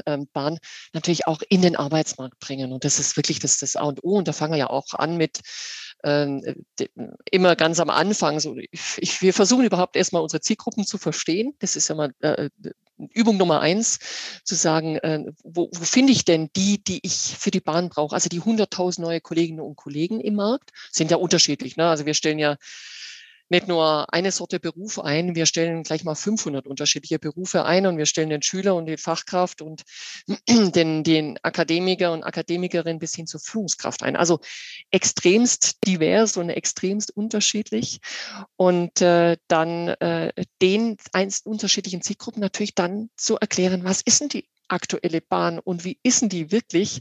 [0.06, 0.58] ähm, Bahn
[0.92, 2.72] natürlich auch in den Arbeitsmarkt bringen.
[2.72, 4.18] Und das ist wirklich das, das A und O.
[4.18, 5.40] Und da fangen wir ja auch an mit
[6.02, 11.54] immer ganz am Anfang so, ich, wir versuchen überhaupt erstmal unsere Zielgruppen zu verstehen.
[11.58, 12.50] Das ist ja mal äh,
[13.12, 13.98] Übung Nummer eins,
[14.44, 18.14] zu sagen, äh, wo, wo finde ich denn die, die ich für die Bahn brauche?
[18.14, 21.76] Also die 100.000 neue Kolleginnen und Kollegen im Markt sind ja unterschiedlich.
[21.76, 21.88] Ne?
[21.88, 22.56] Also wir stellen ja
[23.48, 27.98] nicht nur eine Sorte Beruf ein, wir stellen gleich mal 500 unterschiedliche Berufe ein und
[27.98, 29.84] wir stellen den Schüler und die Fachkraft und
[30.48, 34.16] den, den Akademiker und Akademikerin bis hin zur Führungskraft ein.
[34.16, 34.40] Also
[34.90, 38.00] extremst divers und extremst unterschiedlich
[38.56, 44.28] und äh, dann äh, den einst unterschiedlichen Zielgruppen natürlich dann zu erklären, was ist denn
[44.28, 47.00] die aktuelle Bahn und wie ist denn die wirklich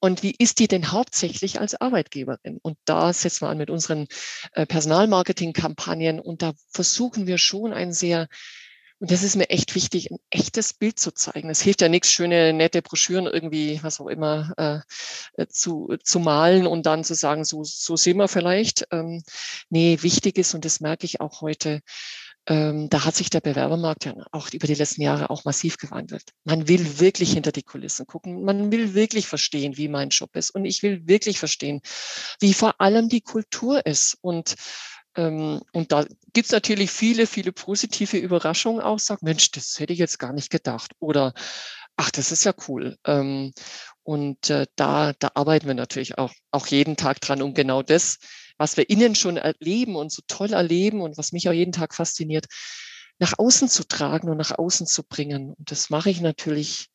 [0.00, 2.58] und wie ist die denn hauptsächlich als Arbeitgeberin?
[2.62, 4.06] Und da setzen wir an mit unseren
[4.52, 8.28] äh, Personalmarketing-Kampagnen und da versuchen wir schon ein sehr
[9.00, 11.48] und das ist mir echt wichtig, ein echtes Bild zu zeigen.
[11.48, 16.66] Es hilft ja nichts, schöne, nette Broschüren irgendwie, was auch immer, äh, zu, zu malen
[16.66, 18.86] und dann zu sagen, so, so sehen wir vielleicht.
[18.90, 19.22] Ähm,
[19.70, 21.80] nee, wichtig ist, und das merke ich auch heute,
[22.46, 26.24] ähm, da hat sich der Bewerbermarkt ja auch über die letzten Jahre auch massiv gewandelt.
[26.44, 28.44] Man will wirklich hinter die Kulissen gucken.
[28.44, 30.50] Man will wirklich verstehen, wie mein Job ist.
[30.50, 31.80] Und ich will wirklich verstehen,
[32.40, 34.16] wie vor allem die Kultur ist.
[34.20, 34.54] Und
[35.16, 38.98] Ähm, und da gibt es natürlich viele, viele positive Überraschungen auch.
[39.00, 40.92] Sag, Mensch, das hätte ich jetzt gar nicht gedacht.
[41.00, 41.34] Oder,
[41.96, 42.96] ach, das ist ja cool.
[43.04, 43.52] Ähm,
[44.04, 48.18] und äh, da, da arbeiten wir natürlich auch, auch jeden Tag dran, um genau das,
[48.60, 51.94] was wir innen schon erleben und so toll erleben und was mich auch jeden Tag
[51.94, 52.44] fasziniert,
[53.18, 55.54] nach außen zu tragen und nach außen zu bringen.
[55.54, 56.88] Und das mache ich natürlich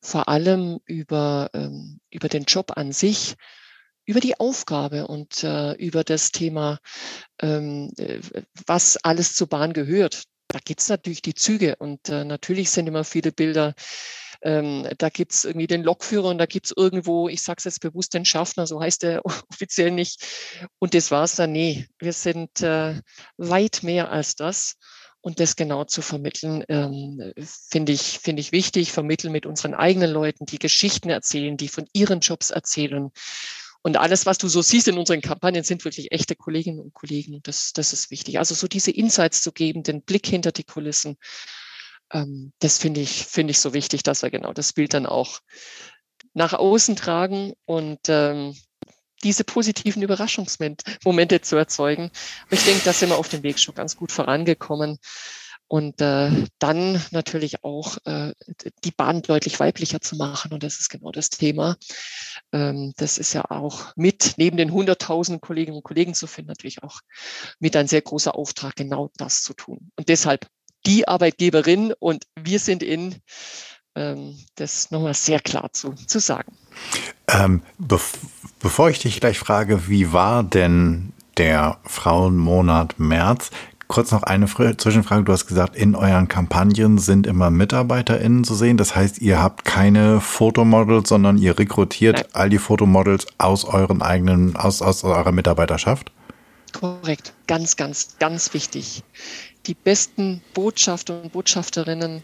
[0.00, 3.36] vor allem über, ähm, über den Job an sich,
[4.04, 6.80] über die Aufgabe und äh, über das Thema,
[7.40, 8.18] ähm, äh,
[8.66, 10.24] was alles zur Bahn gehört.
[10.48, 13.74] Da gibt es natürlich die Züge und äh, natürlich sind immer viele Bilder.
[14.42, 17.64] Ähm, da gibt es irgendwie den Lokführer und da gibt es irgendwo, ich sage es
[17.64, 20.24] jetzt bewusst, den Schaffner, so heißt er offiziell nicht.
[20.78, 21.52] Und das war es dann.
[21.52, 23.00] Nee, wir sind äh,
[23.36, 24.76] weit mehr als das.
[25.24, 27.32] Und das genau zu vermitteln, ähm,
[27.70, 28.90] finde ich, finde ich wichtig.
[28.90, 33.12] Vermitteln mit unseren eigenen Leuten, die Geschichten erzählen, die von ihren Jobs erzählen
[33.82, 37.40] und alles, was du so siehst in unseren Kampagnen, sind wirklich echte Kolleginnen und Kollegen.
[37.42, 38.38] Das, das ist wichtig.
[38.38, 41.16] Also so diese Insights zu geben, den Blick hinter die Kulissen,
[42.12, 45.40] ähm, das finde ich, finde ich so wichtig, dass wir genau das Bild dann auch
[46.34, 48.54] nach außen tragen und ähm,
[49.22, 52.10] diese positiven Überraschungsmomente zu erzeugen.
[52.50, 54.98] Ich denke, da sind wir auf dem Weg schon ganz gut vorangekommen.
[55.68, 58.34] Und äh, dann natürlich auch äh,
[58.84, 60.52] die Bahn deutlich weiblicher zu machen.
[60.52, 61.76] Und das ist genau das Thema.
[62.52, 66.82] Ähm, das ist ja auch mit, neben den hunderttausenden Kolleginnen und Kollegen zu finden, natürlich
[66.82, 67.00] auch
[67.58, 69.90] mit ein sehr großer Auftrag, genau das zu tun.
[69.96, 70.46] Und deshalb
[70.86, 73.16] die Arbeitgeberin und wir sind in,
[73.94, 76.56] ähm, das nochmal sehr klar zu, zu sagen.
[77.28, 77.98] Ähm, be
[78.60, 83.50] bevor ich dich gleich frage, wie war denn der Frauenmonat März?
[83.88, 85.24] Kurz noch eine Zwischenfrage.
[85.24, 88.78] Du hast gesagt, in euren Kampagnen sind immer MitarbeiterInnen zu sehen.
[88.78, 92.26] Das heißt, ihr habt keine Fotomodels, sondern ihr rekrutiert Nein.
[92.32, 96.10] all die Fotomodels aus euren eigenen, aus, aus eurer Mitarbeiterschaft?
[96.72, 97.34] Korrekt.
[97.46, 99.02] Ganz, ganz, ganz wichtig.
[99.66, 102.22] Die besten Botschafter und Botschafterinnen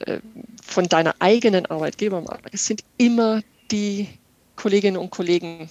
[0.00, 0.20] äh,
[0.62, 4.08] von deiner eigenen Arbeitgebermarke sind immer die
[4.56, 5.68] Kolleginnen und Kollegen,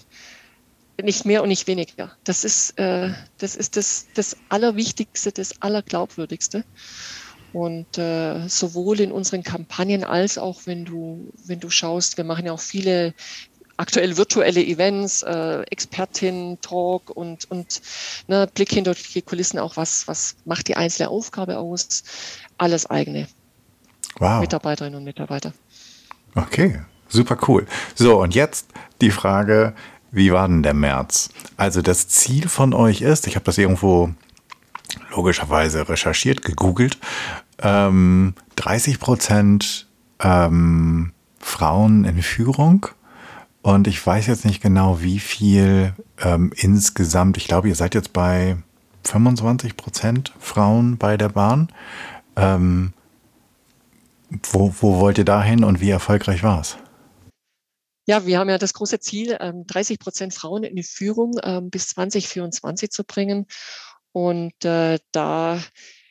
[1.01, 2.11] nicht mehr und nicht weniger.
[2.23, 6.63] Das ist, äh, das, ist das, das Allerwichtigste, das Allerglaubwürdigste.
[7.53, 12.47] Und äh, sowohl in unseren Kampagnen als auch wenn du, wenn du schaust, wir machen
[12.47, 13.13] ja auch viele
[13.77, 17.81] aktuell virtuelle Events, äh, Expertin, Talk und, und
[18.27, 22.03] ne, Blick hinter die Kulissen auch, was, was macht die einzelne Aufgabe aus?
[22.57, 23.27] Alles eigene.
[24.17, 24.41] Wow.
[24.41, 25.53] Mitarbeiterinnen und Mitarbeiter.
[26.35, 27.65] Okay, super cool.
[27.95, 28.67] So, und jetzt
[29.01, 29.73] die Frage,
[30.11, 31.29] wie war denn der März?
[31.57, 34.11] Also das Ziel von euch ist, ich habe das irgendwo
[35.11, 36.99] logischerweise recherchiert, gegoogelt,
[37.59, 39.87] ähm, 30 Prozent
[40.19, 42.87] ähm, Frauen in Führung.
[43.63, 47.37] Und ich weiß jetzt nicht genau, wie viel ähm, insgesamt.
[47.37, 48.57] Ich glaube, ihr seid jetzt bei
[49.05, 51.69] 25 Prozent Frauen bei der Bahn.
[52.35, 52.91] Ähm,
[54.51, 56.77] wo, wo wollt ihr dahin und wie erfolgreich war es?
[58.05, 61.69] Ja, wir haben ja das große Ziel, 30 ähm, Prozent Frauen in die Führung ähm,
[61.69, 63.47] bis 2024 zu bringen.
[64.11, 65.61] Und äh, da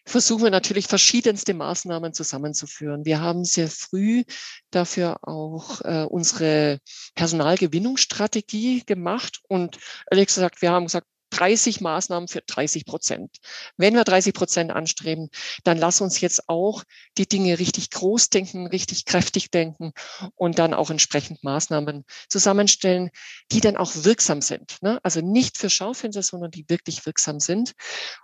[0.04, 3.04] versuchen wir natürlich verschiedenste Maßnahmen zusammenzuführen.
[3.04, 4.24] Wir haben sehr früh
[4.70, 6.78] dafür auch äh, unsere
[7.14, 9.78] Personalgewinnungsstrategie gemacht und
[10.10, 13.38] ehrlich gesagt, wir haben gesagt, 30 Maßnahmen für 30 Prozent.
[13.76, 15.30] Wenn wir 30 Prozent anstreben,
[15.64, 16.84] dann lass uns jetzt auch
[17.16, 19.92] die Dinge richtig groß denken, richtig kräftig denken
[20.36, 23.10] und dann auch entsprechend Maßnahmen zusammenstellen,
[23.50, 24.76] die dann auch wirksam sind.
[24.82, 25.00] Ne?
[25.02, 27.72] Also nicht für Schaufenster, sondern die wirklich wirksam sind.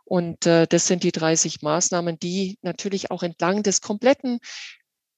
[0.04, 4.38] Und äh, das sind die 30 Maßnahmen, die natürlich auch entlang des kompletten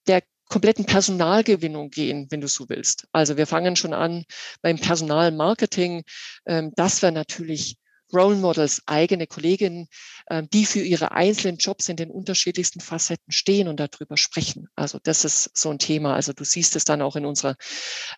[0.07, 3.07] der kompletten Personalgewinnung gehen, wenn du so willst.
[3.13, 4.25] Also wir fangen schon an
[4.61, 6.03] beim Personalmarketing,
[6.45, 7.77] ähm, dass wir natürlich
[8.13, 9.89] Role Models, eigene Kolleginnen,
[10.31, 14.69] ähm, die für ihre einzelnen Jobs in den unterschiedlichsten Facetten stehen und darüber sprechen.
[14.75, 16.15] Also das ist so ein Thema.
[16.15, 17.57] Also du siehst es dann auch in unserer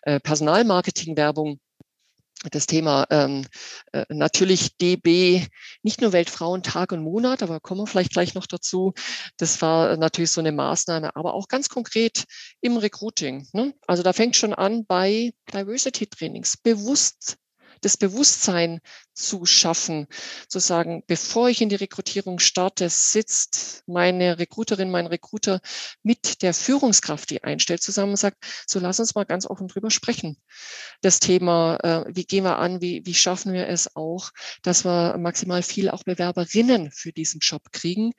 [0.03, 1.59] äh, Personalmarketing-Werbung
[2.51, 3.45] das Thema ähm,
[3.93, 5.45] äh, natürlich DB,
[5.81, 8.93] nicht nur Weltfrauentag und Monat, aber kommen wir vielleicht gleich noch dazu.
[9.37, 12.25] Das war natürlich so eine Maßnahme, aber auch ganz konkret
[12.61, 13.47] im Recruiting.
[13.53, 13.73] Ne?
[13.87, 17.37] Also da fängt schon an bei Diversity Trainings, bewusst
[17.83, 18.79] das Bewusstsein
[19.13, 20.07] zu schaffen,
[20.47, 25.59] zu sagen, bevor ich in die Rekrutierung starte, sitzt meine Recruiterin, mein Recruiter
[26.01, 29.91] mit der Führungskraft, die einstellt, zusammen und sagt, so lass uns mal ganz offen drüber
[29.91, 30.37] sprechen.
[31.01, 34.31] Das Thema, äh, wie gehen wir an, wie, wie schaffen wir es auch,
[34.63, 38.13] dass wir maximal viel auch Bewerberinnen für diesen Job kriegen.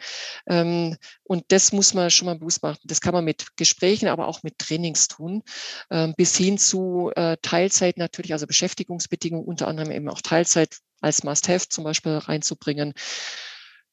[0.46, 2.78] Ähm, und das muss man schon mal bewusst machen.
[2.84, 5.42] Das kann man mit Gesprächen, aber auch mit Trainings tun,
[5.90, 11.22] ähm, bis hin zu äh, Teilzeit natürlich, also Beschäftigungsbedingungen, unter anderem eben auch Teilzeit als
[11.22, 12.94] Must-Have zum Beispiel reinzubringen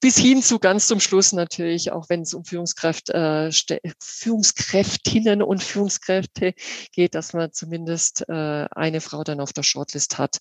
[0.01, 5.63] bis hin zu ganz zum Schluss natürlich, auch wenn es um Führungskräfte, äh, Führungskräftinnen und
[5.63, 6.55] Führungskräfte
[6.91, 10.39] geht, dass man zumindest äh, eine Frau dann auf der Shortlist hat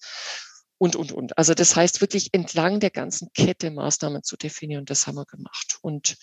[0.78, 1.36] und, und, und.
[1.36, 4.86] Also das heißt wirklich entlang der ganzen Kette Maßnahmen zu definieren.
[4.86, 5.78] Das haben wir gemacht.
[5.82, 6.16] Und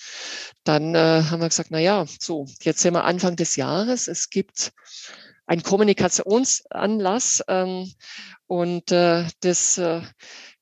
[0.63, 4.07] dann äh, haben wir gesagt, na ja, so, jetzt sind wir Anfang des Jahres.
[4.07, 4.71] Es gibt
[5.47, 7.91] einen Kommunikationsanlass ähm,
[8.45, 10.01] und äh, das äh,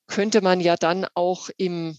[0.07, 1.97] könnte man ja dann auch im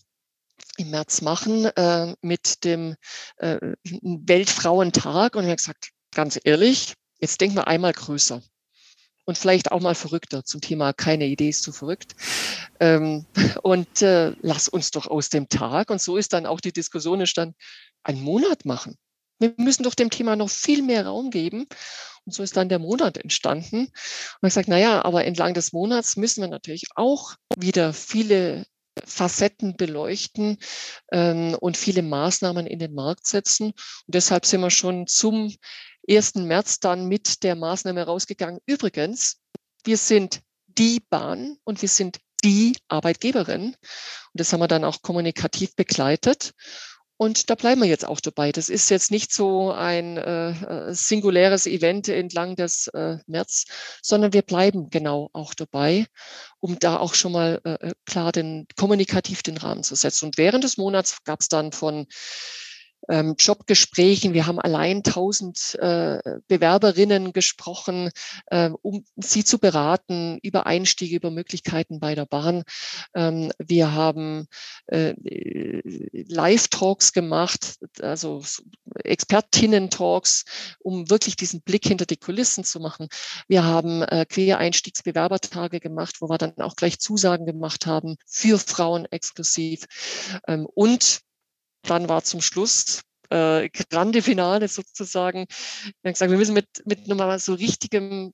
[0.78, 2.96] im März machen äh, mit dem
[3.38, 3.58] äh,
[4.02, 5.34] Weltfrauentag.
[5.34, 8.42] Und ich habe gesagt, ganz ehrlich, jetzt denken wir einmal größer
[9.26, 12.14] und vielleicht auch mal verrückter zum Thema keine Idee ist zu verrückt.
[12.80, 13.26] Ähm,
[13.62, 15.90] und äh, lass uns doch aus dem Tag.
[15.90, 17.56] Und so ist dann auch die Diskussion entstanden,
[18.02, 18.96] einen Monat machen.
[19.38, 21.66] Wir müssen doch dem Thema noch viel mehr Raum geben.
[22.26, 23.86] Und so ist dann der Monat entstanden.
[23.86, 23.90] Und
[24.42, 28.66] ich gesagt, na ja, aber entlang des Monats müssen wir natürlich auch wieder viele
[29.04, 30.58] Facetten beleuchten
[31.12, 33.66] ähm, und viele Maßnahmen in den Markt setzen.
[33.66, 35.54] Und deshalb sind wir schon zum
[36.08, 36.36] 1.
[36.36, 38.60] März dann mit der Maßnahme rausgegangen.
[38.66, 39.38] Übrigens,
[39.84, 43.66] wir sind die Bahn und wir sind die Arbeitgeberin.
[43.66, 43.76] Und
[44.32, 46.52] das haben wir dann auch kommunikativ begleitet.
[47.18, 48.52] Und da bleiben wir jetzt auch dabei.
[48.52, 53.64] Das ist jetzt nicht so ein äh, äh, singuläres Event entlang des äh, März,
[54.02, 56.06] sondern wir bleiben genau auch dabei,
[56.60, 60.26] um da auch schon mal äh, äh klar den kommunikativ den Rahmen zu setzen.
[60.26, 62.06] Und während des Monats gab es dann von
[63.08, 64.34] ähm, Jobgesprächen.
[64.34, 68.10] Wir haben allein 1000 äh, Bewerberinnen gesprochen,
[68.46, 72.64] äh, um sie zu beraten über Einstiege, über Möglichkeiten bei der Bahn.
[73.14, 74.46] Ähm, wir haben
[74.86, 75.14] äh,
[76.28, 78.42] Live-Talks gemacht, also
[79.04, 80.44] Expertinnen-Talks,
[80.78, 83.08] um wirklich diesen Blick hinter die Kulissen zu machen.
[83.48, 89.06] Wir haben äh, Quereinstiegsbewerbertage gemacht, wo wir dann auch gleich Zusagen gemacht haben für Frauen
[89.06, 89.84] exklusiv.
[90.46, 91.25] Ähm, und
[91.86, 95.46] dann war zum Schluss äh, grande Finale sozusagen.
[96.02, 98.32] Wir haben gesagt, wir müssen mit, mit nochmal so richtigem,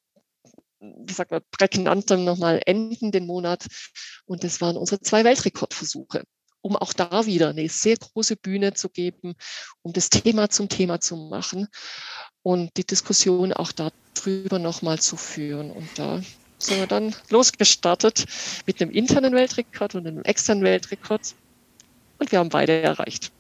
[0.81, 3.67] wie sagt man, prägnantem nochmal enden den Monat.
[4.25, 6.25] Und das waren unsere zwei Weltrekordversuche,
[6.61, 9.35] um auch da wieder eine sehr große Bühne zu geben,
[9.83, 11.69] um das Thema zum Thema zu machen
[12.43, 15.71] und die Diskussion auch darüber nochmal zu führen.
[15.71, 16.21] Und da
[16.59, 18.27] sind wir dann losgestartet
[18.67, 21.35] mit einem internen Weltrekord und einem externen Weltrekord.
[22.23, 23.33] Und wir haben beide erreicht.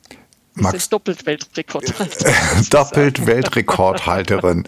[0.55, 2.67] Max, doppelt Weltrekordhalterin.
[2.69, 4.65] doppelt Weltrekordhalterin.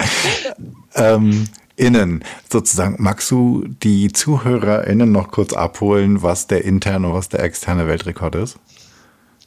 [0.95, 2.95] ähm, innen sozusagen.
[2.97, 8.35] Magst du die ZuhörerInnen noch kurz abholen, was der interne und was der externe Weltrekord
[8.35, 8.57] ist?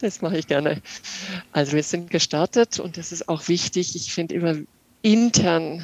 [0.00, 0.82] Das mache ich gerne.
[1.52, 3.96] Also wir sind gestartet und das ist auch wichtig.
[3.96, 4.54] Ich finde immer
[5.00, 5.82] intern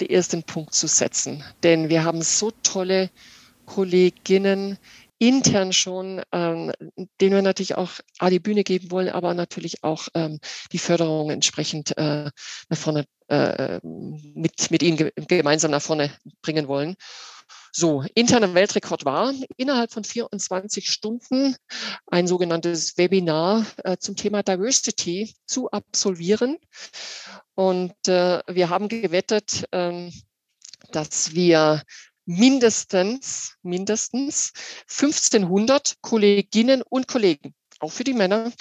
[0.00, 3.10] den ersten Punkt zu setzen, denn wir haben so tolle
[3.66, 4.78] Kolleginnen,
[5.18, 6.72] intern schon, ähm,
[7.20, 10.38] denen wir natürlich auch A, die Bühne geben wollen, aber natürlich auch ähm,
[10.72, 12.30] die Förderung entsprechend äh,
[12.68, 16.10] nach vorne äh, mit, mit ihnen ge gemeinsam nach vorne
[16.42, 16.96] bringen wollen.
[17.72, 21.54] So, interner Weltrekord war innerhalb von 24 Stunden
[22.06, 26.56] ein sogenanntes Webinar äh, zum Thema Diversity zu absolvieren.
[27.54, 30.12] Und äh, wir haben gewettet, ähm,
[30.92, 31.82] dass wir
[32.28, 34.52] mindestens, mindestens
[34.88, 38.52] 1500 Kolleginnen und Kollegen auch für die Männer,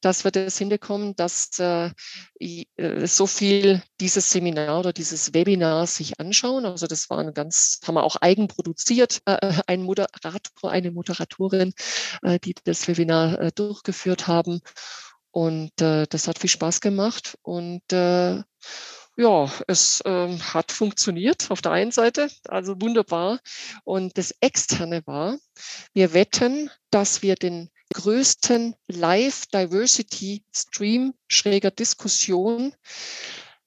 [0.00, 1.90] dass wir das hinbekommen, dass äh,
[2.40, 6.66] äh, so viel dieses Seminar oder dieses Webinar sich anschauen.
[6.66, 11.72] Also das war ein ganz, haben wir auch eigen produziert, äh, ein Moderator, eine Moderatorin,
[12.22, 14.60] äh, die das Webinar äh, durchgeführt haben.
[15.30, 17.38] Und äh, das hat viel Spaß gemacht.
[17.42, 17.82] Und
[19.16, 23.38] ja, es ähm, hat funktioniert auf der einen Seite, also wunderbar.
[23.84, 25.38] Und das Externe war,
[25.92, 32.74] wir wetten, dass wir den größten Live-Diversity-Stream schräger Diskussion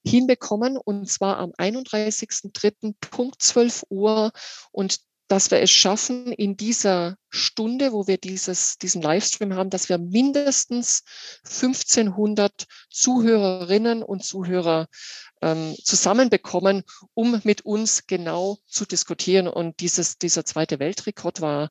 [0.04, 2.94] hinbekommen und zwar am 31.03.
[3.10, 4.32] Punkt 12 Uhr
[4.70, 9.88] und dass wir es schaffen, in dieser Stunde, wo wir dieses, diesen Livestream haben, dass
[9.88, 11.02] wir mindestens
[11.44, 14.88] 1500 Zuhörerinnen und Zuhörer
[15.42, 16.82] ähm, zusammenbekommen,
[17.14, 19.48] um mit uns genau zu diskutieren.
[19.48, 21.68] Und dieses, dieser zweite Weltrekord war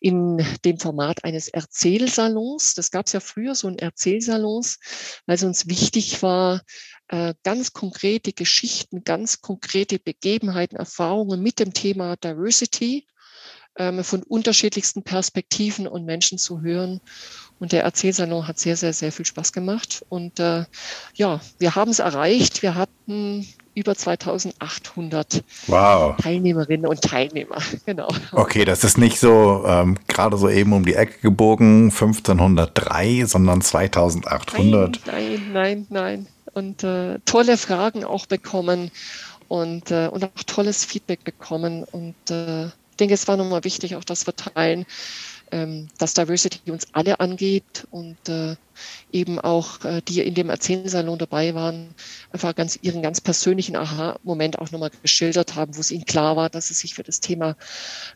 [0.00, 2.74] in dem Format eines Erzählsalons.
[2.74, 4.78] Das gab es ja früher, so ein Erzählsalons,
[5.26, 6.62] weil es uns wichtig war,
[7.08, 13.06] äh, ganz konkrete Geschichten, ganz konkrete Begebenheiten, Erfahrungen mit dem Thema Diversity
[13.76, 17.00] ähm, von unterschiedlichsten Perspektiven und Menschen zu hören.
[17.58, 20.04] Und der Erzählsalon hat sehr, sehr, sehr viel Spaß gemacht.
[20.08, 20.64] Und äh,
[21.14, 22.62] ja, wir haben es erreicht.
[22.62, 23.46] Wir hatten
[23.76, 26.16] über 2800 wow.
[26.16, 27.58] Teilnehmerinnen und Teilnehmer.
[27.84, 28.08] Genau.
[28.32, 33.60] Okay, das ist nicht so ähm, gerade so eben um die Ecke gebogen 1503, sondern
[33.60, 35.00] 2800.
[35.06, 36.26] Nein, nein, nein, nein.
[36.54, 38.90] Und äh, tolle Fragen auch bekommen
[39.46, 41.84] und, äh, und auch tolles Feedback bekommen.
[41.84, 44.86] Und äh, ich denke, es war nochmal wichtig, auch das Verteilen
[45.52, 48.56] ähm, dass Diversity uns alle angeht und äh,
[49.12, 51.94] eben auch äh, die in dem Erzählsalon dabei waren,
[52.32, 56.50] einfach ganz ihren ganz persönlichen Aha-Moment auch nochmal geschildert haben, wo es ihnen klar war,
[56.50, 57.56] dass sie sich für das Thema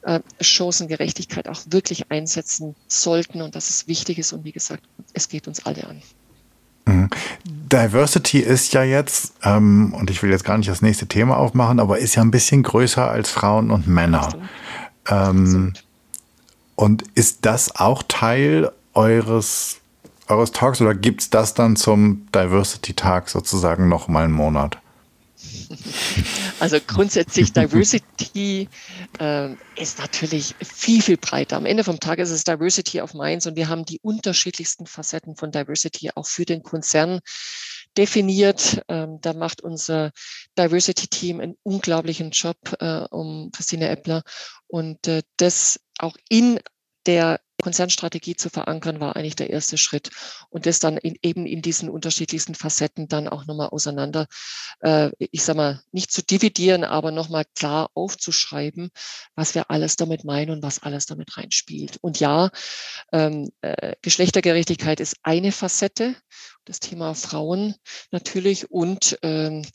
[0.03, 5.29] äh, Chancengerechtigkeit auch wirklich einsetzen sollten und dass es wichtig ist und wie gesagt, es
[5.29, 6.03] geht uns alle an.
[6.87, 7.11] Mhm.
[7.45, 11.79] Diversity ist ja jetzt, ähm, und ich will jetzt gar nicht das nächste Thema aufmachen,
[11.79, 14.29] aber ist ja ein bisschen größer als Frauen und Männer.
[15.09, 15.73] Ähm,
[16.81, 19.81] und ist das auch Teil eures,
[20.29, 24.79] eures Talks oder gibt es das dann zum Diversity-Tag sozusagen noch mal einen Monat?
[26.59, 28.67] Also grundsätzlich Diversity
[29.19, 31.59] äh, ist natürlich viel, viel breiter.
[31.59, 35.37] Am Ende vom Tag ist es Diversity of Minds und wir haben die unterschiedlichsten Facetten
[35.37, 37.21] von Diversity auch für den Konzern
[37.97, 38.83] definiert.
[38.89, 40.13] Ähm, da macht unser
[40.59, 44.23] Diversity-Team einen unglaublichen Job äh, um Christine Eppler.
[44.67, 46.61] Und äh, das auch in
[47.07, 50.11] der Konzernstrategie zu verankern, war eigentlich der erste Schritt.
[50.49, 54.27] Und das dann in, eben in diesen unterschiedlichsten Facetten dann auch nochmal auseinander,
[54.81, 58.91] äh, ich sag mal, nicht zu dividieren, aber nochmal klar aufzuschreiben,
[59.35, 61.99] was wir alles damit meinen und was alles damit reinspielt.
[62.01, 62.51] Und ja,
[63.13, 66.17] ähm, äh, Geschlechtergerechtigkeit ist eine Facette
[66.71, 67.75] das Thema Frauen
[68.13, 69.67] natürlich und ähm,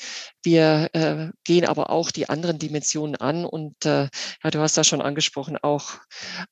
[0.43, 4.07] wir äh, gehen aber auch die anderen Dimensionen an und äh,
[4.43, 5.99] ja, du hast da schon angesprochen, auch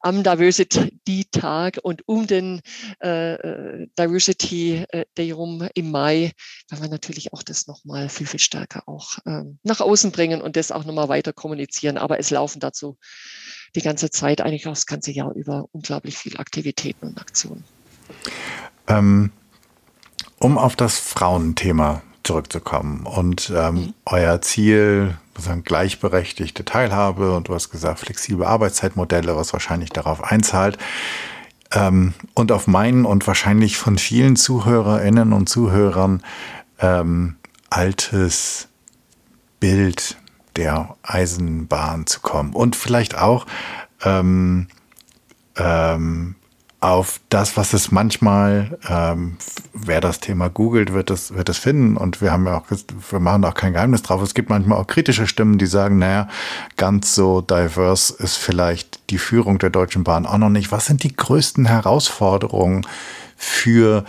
[0.01, 2.61] am Diversity-Tag und um den
[3.01, 6.33] äh, äh Diversity äh, Day rum im Mai,
[6.69, 10.57] werden wir natürlich auch das nochmal viel, viel stärker auch ähm, nach außen bringen und
[10.57, 11.97] das auch nochmal weiter kommunizieren.
[11.97, 12.97] Aber es laufen dazu
[13.75, 17.63] die ganze Zeit, eigentlich auch das ganze Jahr über, unglaublich viele Aktivitäten und Aktionen.
[18.87, 19.31] Ähm
[20.43, 23.93] um auf das Frauenthema zurückzukommen und ähm, mhm.
[24.05, 30.77] euer Ziel, sozusagen gleichberechtigte Teilhabe und du hast gesagt flexible Arbeitszeitmodelle, was wahrscheinlich darauf einzahlt.
[31.71, 36.21] Ähm, und auf meinen und wahrscheinlich von vielen Zuhörerinnen und Zuhörern
[36.79, 37.37] ähm,
[37.69, 38.67] altes
[39.61, 40.17] Bild
[40.57, 43.45] der Eisenbahn zu kommen und vielleicht auch
[44.03, 44.67] ähm,
[45.55, 46.35] ähm,
[46.83, 49.37] auf das, was es manchmal, ähm,
[49.73, 51.95] wer das Thema googelt, wird es wird es finden.
[51.95, 52.65] Und wir haben ja auch,
[53.09, 54.21] wir machen auch kein Geheimnis drauf.
[54.21, 56.27] Es gibt manchmal auch kritische Stimmen, die sagen, naja,
[56.75, 60.73] ganz so diverse ist vielleicht die Führung der Deutschen Bahn auch noch nicht.
[60.73, 62.85] Was sind die größten Herausforderungen
[63.37, 64.03] für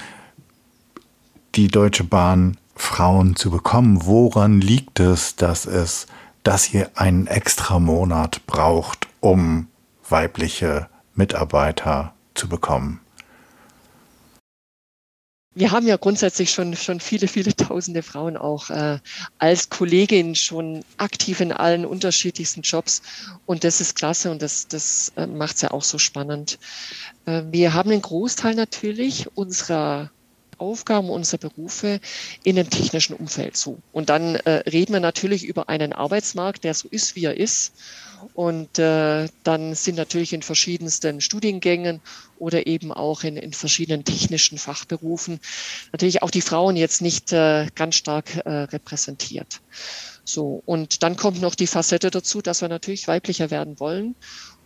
[1.55, 4.05] die Deutsche Bahn, Frauen zu bekommen?
[4.05, 6.09] Woran liegt es, dass es,
[6.43, 9.69] dass ihr einen extra Monat braucht, um
[10.09, 13.01] weibliche Mitarbeiter zu bekommen?
[15.57, 18.99] Wir haben ja grundsätzlich schon, schon viele, viele tausende Frauen auch äh,
[19.39, 23.03] als Kollegin schon aktiv in allen unterschiedlichsten Jobs.
[23.47, 26.59] Und das ist klasse und das, das äh, macht es ja auch so spannend.
[27.27, 30.11] Äh, wir haben einen Großteil natürlich unserer
[30.59, 32.01] Aufgaben, unserer Berufe
[32.43, 33.81] in einem technischen Umfeld zu.
[33.93, 37.75] Und dann äh, reden wir natürlich über einen Arbeitsmarkt, der so ist, wie er ist.
[38.35, 42.01] Und äh, dann sind natürlich in verschiedensten Studiengängen
[42.39, 45.41] oder eben auch in, in verschiedenen technischen Fachberufen
[45.93, 49.61] natürlich auch die Frauen jetzt nicht äh, ganz stark äh, repräsentiert.
[50.25, 54.15] So, und dann kommt noch die Facette dazu, dass wir natürlich weiblicher werden wollen.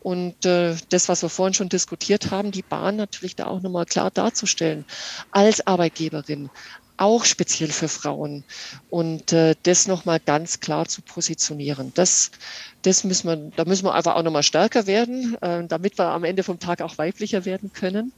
[0.00, 3.84] Und äh, das, was wir vorhin schon diskutiert haben, die Bahn natürlich da auch nochmal
[3.84, 4.84] klar darzustellen
[5.32, 6.50] als Arbeitgeberin,
[6.98, 8.44] auch speziell für Frauen
[8.90, 11.92] und äh, das nochmal ganz klar zu positionieren.
[11.94, 12.30] Das,
[12.82, 16.24] das müssen wir, da müssen wir einfach auch nochmal stärker werden, äh, damit wir am
[16.24, 18.12] Ende vom Tag auch weiblicher werden können.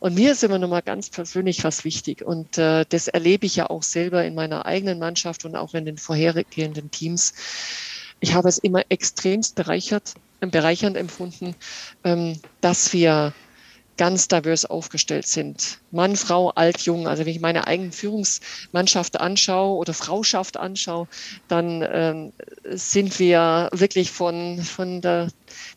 [0.00, 3.70] Und mir ist immer nochmal ganz persönlich was wichtig und äh, das erlebe ich ja
[3.70, 7.34] auch selber in meiner eigenen Mannschaft und auch in den vorhergehenden Teams.
[8.20, 11.54] Ich habe es immer extremst bereichert, bereichernd empfunden,
[12.04, 13.32] ähm, dass wir
[13.98, 15.80] ganz divers aufgestellt sind.
[15.90, 17.06] Mann, Frau, alt, jung.
[17.06, 21.08] Also wenn ich meine eigenen Führungsmannschaft anschaue oder Frauschaft anschaue,
[21.48, 22.32] dann ähm,
[22.64, 25.28] sind wir wirklich von, von der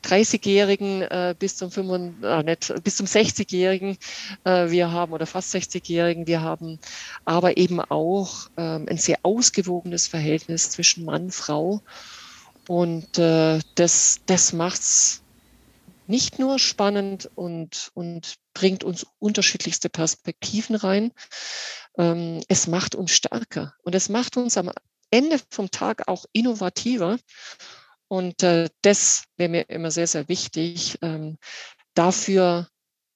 [0.05, 3.97] 30-Jährigen äh, bis zum 65, äh, nicht, bis zum 60-Jährigen
[4.43, 6.79] äh, wir haben oder fast 60-Jährigen wir haben,
[7.25, 11.81] aber eben auch ähm, ein sehr ausgewogenes Verhältnis zwischen Mann, Frau.
[12.67, 15.20] Und äh, das, das macht's
[16.11, 21.11] nicht nur spannend und, und bringt uns unterschiedlichste Perspektiven rein,
[21.97, 24.71] ähm, es macht uns stärker und es macht uns am
[25.09, 27.17] Ende vom Tag auch innovativer.
[28.07, 30.97] Und äh, das wäre mir immer sehr, sehr wichtig.
[31.01, 31.37] Ähm,
[31.93, 32.67] dafür,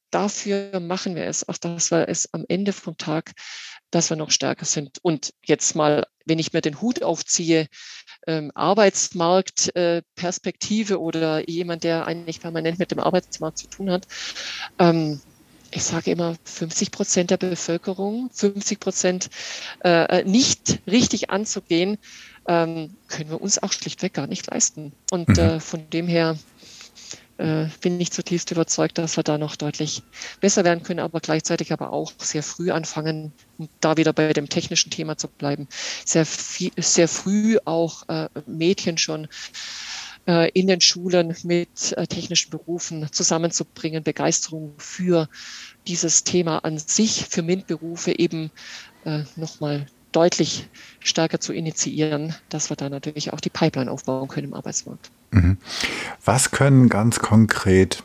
[0.09, 3.33] dafür machen wir es, auch dass wir es am Ende vom Tag,
[3.91, 4.99] dass wir noch stärker sind.
[5.01, 7.67] Und jetzt mal, wenn ich mir den Hut aufziehe,
[8.27, 14.07] ähm, Arbeitsmarktperspektive äh, oder jemand, der eigentlich permanent mit dem Arbeitsmarkt zu tun hat,
[14.79, 15.19] ähm,
[15.71, 19.29] ich sage immer, 50 Prozent der Bevölkerung, 50 Prozent
[19.83, 21.97] äh, nicht richtig anzugehen,
[22.47, 24.93] ähm, können wir uns auch schlichtweg gar nicht leisten.
[25.11, 25.39] Und mhm.
[25.39, 26.37] äh, von dem her
[27.37, 30.03] äh, bin ich zutiefst überzeugt, dass wir da noch deutlich
[30.39, 34.49] besser werden können, aber gleichzeitig aber auch sehr früh anfangen, um da wieder bei dem
[34.49, 35.67] technischen Thema zu bleiben,
[36.05, 39.27] sehr, viel, sehr früh auch äh, Mädchen schon
[40.27, 45.29] äh, in den Schulen mit äh, technischen Berufen zusammenzubringen, Begeisterung für
[45.87, 48.51] dieses Thema an sich, für MINT-Berufe eben
[49.03, 50.67] äh, nochmal deutlich
[50.99, 55.11] stärker zu initiieren, dass wir da natürlich auch die Pipeline aufbauen können im Arbeitsmarkt.
[55.35, 55.57] Mhm.
[56.23, 58.03] Was können ganz konkret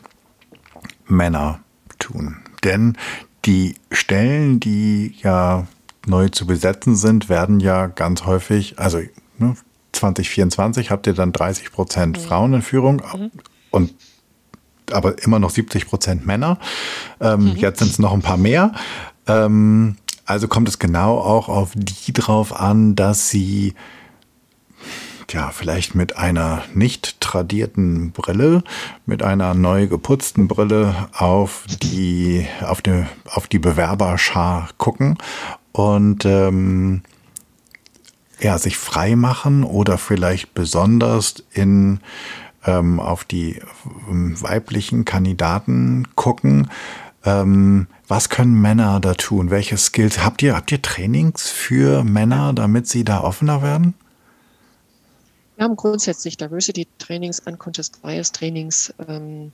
[1.07, 1.59] Männer
[1.99, 2.37] tun?
[2.63, 2.97] Denn
[3.45, 5.67] die Stellen, die ja
[6.05, 8.99] neu zu besetzen sind, werden ja ganz häufig, also
[9.37, 9.55] ne,
[9.93, 12.21] 2024 habt ihr dann 30 Prozent mhm.
[12.21, 13.31] Frauen in Führung mhm.
[13.71, 13.93] und
[14.91, 16.59] aber immer noch 70 Prozent Männer.
[17.21, 17.55] Ähm, mhm.
[17.55, 18.73] Jetzt sind es noch ein paar mehr.
[19.25, 23.73] Ähm, also kommt es genau auch auf die drauf an, dass sie
[25.33, 28.63] ja, vielleicht mit einer nicht tradierten Brille,
[29.05, 35.17] mit einer neu geputzten Brille auf die, auf die, auf die Bewerberschar gucken
[35.71, 37.01] und ähm,
[38.39, 41.99] ja, sich frei machen oder vielleicht besonders in
[42.65, 43.61] ähm, auf die
[44.09, 46.69] ähm, weiblichen Kandidaten gucken.
[47.23, 49.51] Ähm, was können Männer da tun?
[49.51, 50.55] Welche Skills habt ihr?
[50.55, 53.93] Habt ihr Trainings für Männer, damit sie da offener werden?
[55.61, 59.51] Wir haben grundsätzlich Diversity-Trainings, Unconscious Bias-Trainings ähm,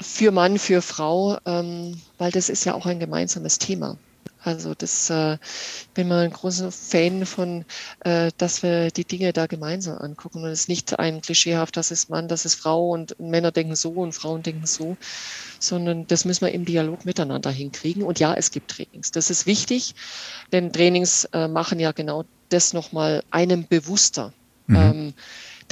[0.00, 3.96] für Mann, für Frau, ähm, weil das ist ja auch ein gemeinsames Thema.
[4.42, 5.38] Also das äh,
[5.94, 7.64] bin mal ein großer Fan von,
[8.00, 12.10] äh, dass wir die Dinge da gemeinsam angucken und es nicht ein klischeehaft, das ist
[12.10, 14.96] Mann, das ist Frau und Männer denken so und Frauen denken so,
[15.60, 18.02] sondern das müssen wir im Dialog miteinander hinkriegen.
[18.02, 19.12] Und ja, es gibt Trainings.
[19.12, 19.94] Das ist wichtig,
[20.50, 24.32] denn Trainings äh, machen ja genau das nochmal einem bewusster.
[24.72, 24.76] Mhm.
[24.76, 25.14] Ähm,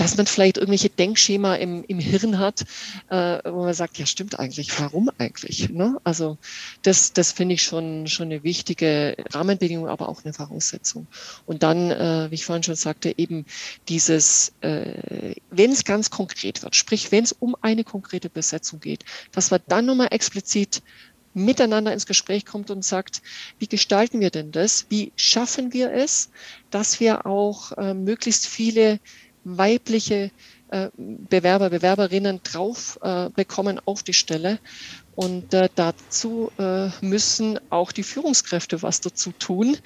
[0.01, 2.63] dass man vielleicht irgendwelche Denkschema im, im Hirn hat,
[3.11, 5.69] äh, wo man sagt, ja stimmt eigentlich, warum eigentlich?
[5.69, 5.99] Ne?
[6.05, 6.39] Also
[6.81, 11.07] das, das finde ich schon, schon eine wichtige Rahmenbedingung, aber auch eine Voraussetzung.
[11.45, 13.45] Und dann, äh, wie ich vorhin schon sagte, eben
[13.91, 19.05] dieses, äh, wenn es ganz konkret wird, sprich wenn es um eine konkrete Besetzung geht,
[19.33, 20.83] dass man dann nochmal explizit
[21.45, 23.23] miteinander ins Gespräch kommt und sagt,
[23.59, 24.87] wie gestalten wir denn das?
[24.89, 26.31] Wie schaffen wir es,
[26.71, 29.01] dass wir auch äh, möglichst viele
[29.45, 30.31] weibliche
[30.69, 34.59] äh, Bewerber, Bewerberinnen drauf äh, bekommen auf die Stelle?
[35.17, 39.77] Und äh, dazu äh, müssen auch die Führungskräfte was dazu tun.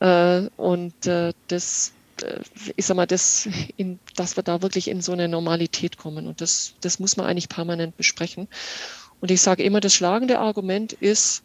[0.00, 1.92] Äh, und äh, das
[2.22, 2.40] äh,
[2.76, 6.26] ich sag mal, das in, dass wir da wirklich in so eine Normalität kommen.
[6.26, 8.48] Und das, das muss man eigentlich permanent besprechen.
[9.20, 11.42] Und ich sage immer, das schlagende Argument ist,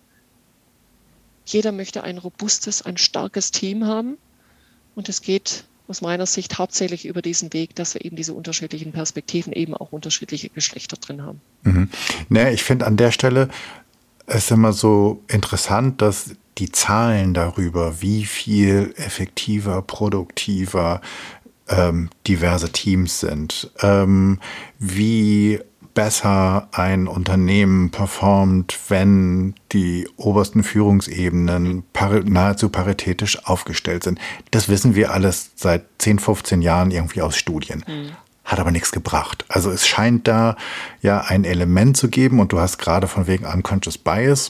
[1.45, 4.17] jeder möchte ein robustes, ein starkes Team haben.
[4.95, 8.91] Und es geht aus meiner Sicht hauptsächlich über diesen Weg, dass wir eben diese unterschiedlichen
[8.91, 11.41] Perspektiven, eben auch unterschiedliche Geschlechter drin haben.
[11.63, 11.89] Mhm.
[12.29, 13.49] Nee, ich finde an der Stelle
[14.25, 21.01] es immer so interessant, dass die Zahlen darüber, wie viel effektiver, produktiver
[21.67, 24.39] ähm, diverse Teams sind, ähm,
[24.79, 25.59] wie
[25.93, 34.19] besser ein Unternehmen performt, wenn die obersten Führungsebenen pari nahezu paritätisch aufgestellt sind.
[34.51, 37.83] Das wissen wir alles seit 10, 15 Jahren irgendwie aus Studien.
[37.87, 38.11] Mhm.
[38.43, 39.45] Hat aber nichts gebracht.
[39.47, 40.57] Also es scheint da
[41.01, 44.49] ja ein Element zu geben und du hast gerade von wegen Unconscious Bias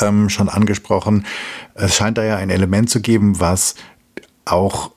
[0.00, 1.26] ähm, schon angesprochen.
[1.74, 3.74] Es scheint da ja ein Element zu geben, was
[4.44, 4.90] auch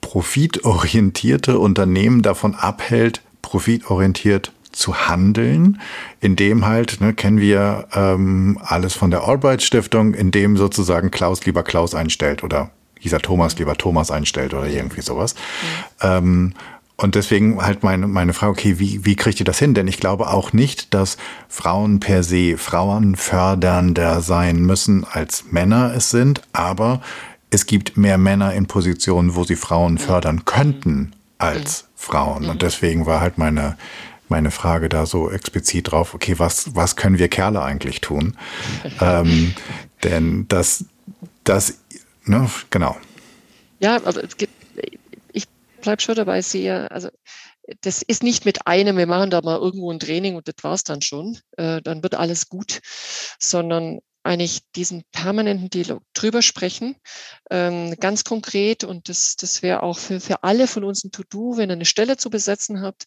[0.00, 5.80] profitorientierte Unternehmen davon abhält, profitorientiert zu handeln,
[6.20, 11.10] in dem halt, ne, kennen wir ähm, alles von der Albright Stiftung, in dem sozusagen
[11.10, 12.70] Klaus lieber Klaus einstellt oder
[13.02, 15.34] dieser Thomas lieber Thomas einstellt oder irgendwie sowas.
[15.34, 16.08] Mhm.
[16.08, 16.54] Ähm,
[16.96, 19.74] und deswegen halt meine, meine Frage, okay, wie, wie kriegt ihr das hin?
[19.74, 21.16] Denn ich glaube auch nicht, dass
[21.48, 27.00] Frauen per se frauenfördernder sein müssen, als Männer es sind, aber
[27.50, 31.86] es gibt mehr Männer in Positionen, wo sie Frauen fördern könnten als mhm.
[31.96, 32.44] Frauen.
[32.46, 33.76] Und deswegen war halt meine,
[34.28, 38.36] meine Frage da so explizit drauf, okay, was, was können wir Kerle eigentlich tun?
[39.00, 39.54] ähm,
[40.02, 40.86] denn das,
[41.44, 41.78] das,
[42.24, 42.96] ne, genau.
[43.80, 44.52] Ja, aber es gibt,
[45.84, 47.10] bleib schon dabei, sehr, also
[47.82, 50.84] das ist nicht mit einem, wir machen da mal irgendwo ein Training und das war's
[50.84, 52.80] dann schon, äh, dann wird alles gut,
[53.38, 56.96] sondern eigentlich diesen permanenten Dialog drüber sprechen,
[57.50, 58.82] ähm, ganz konkret.
[58.82, 61.84] Und das, das wäre auch für, für alle von uns ein To-Do, wenn ihr eine
[61.84, 63.04] Stelle zu besetzen habt,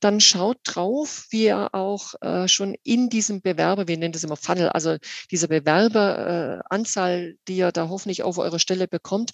[0.00, 4.36] dann schaut drauf, wie ihr auch äh, schon in diesem Bewerber, wir nennen das immer
[4.36, 4.96] Funnel, also
[5.30, 9.30] diese Bewerberanzahl, äh, die ihr da hoffentlich auf eure Stelle bekommt,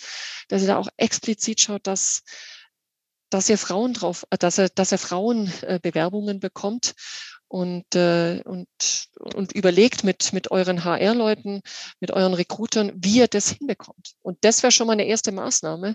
[0.49, 2.23] dass ihr da auch explizit schaut, dass
[3.31, 6.95] dass ihr Frauen drauf, äh, dass er, dass er Frauen äh, bekommt
[7.55, 8.67] und, äh, und,
[9.37, 11.61] und überlegt mit, mit euren HR-Leuten,
[12.01, 14.15] mit euren Recruitern, wie ihr das hinbekommt.
[14.23, 15.95] Und das wäre schon mal eine erste Maßnahme.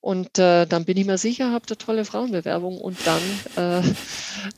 [0.00, 3.84] Und äh, dann bin ich mir sicher, habt ihr tolle Frauenbewerbung und dann,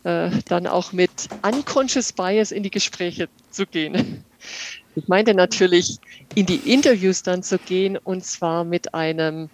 [0.07, 1.11] äh, äh, dann auch mit
[1.43, 4.24] unconscious bias in die Gespräche zu gehen.
[4.95, 5.99] Ich meinte natürlich,
[6.35, 9.51] in die Interviews dann zu gehen und zwar mit einem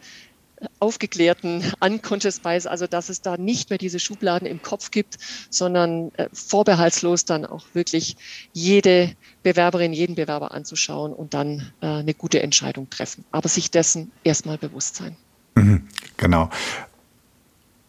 [0.81, 5.19] aufgeklärten Unconscious Bias, also dass es da nicht mehr diese Schubladen im Kopf gibt,
[5.51, 8.17] sondern äh, vorbehaltslos dann auch wirklich
[8.53, 13.25] jede Bewerberin, jeden Bewerber anzuschauen und dann äh, eine gute Entscheidung treffen.
[13.31, 15.17] Aber sich dessen erstmal bewusst sein.
[15.55, 15.87] Mhm,
[16.17, 16.51] genau.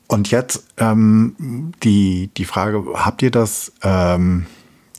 [0.07, 4.47] Und jetzt ähm, die, die Frage, habt ihr das, ähm,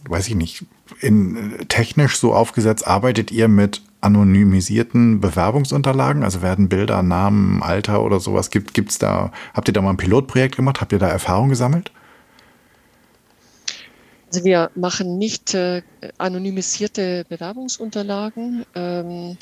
[0.09, 0.65] weiß ich nicht,
[1.01, 6.23] in, technisch so aufgesetzt, arbeitet ihr mit anonymisierten Bewerbungsunterlagen?
[6.23, 9.97] Also werden Bilder, Namen, Alter oder sowas, gibt es da, habt ihr da mal ein
[9.97, 10.81] Pilotprojekt gemacht?
[10.81, 11.93] Habt ihr da Erfahrung gesammelt?
[14.33, 15.83] Also wir machen nicht äh,
[16.19, 18.65] anonymisierte Bewerbungsunterlagen.
[18.77, 19.37] Ähm,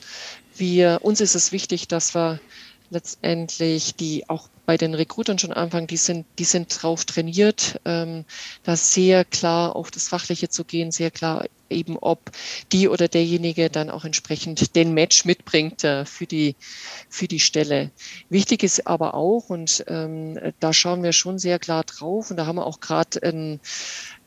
[0.56, 2.40] wir, uns ist es wichtig, dass wir
[2.90, 8.26] letztendlich die auch bei den Recruitern schon anfangen, die sind, die sind drauf trainiert, ähm,
[8.64, 12.30] da sehr klar auf das Fachliche zu gehen, sehr klar eben, ob
[12.72, 16.54] die oder derjenige dann auch entsprechend den Match mitbringt äh, für die
[17.08, 17.90] für die Stelle.
[18.28, 22.46] Wichtig ist aber auch und ähm, da schauen wir schon sehr klar drauf und da
[22.46, 23.60] haben wir auch gerade ein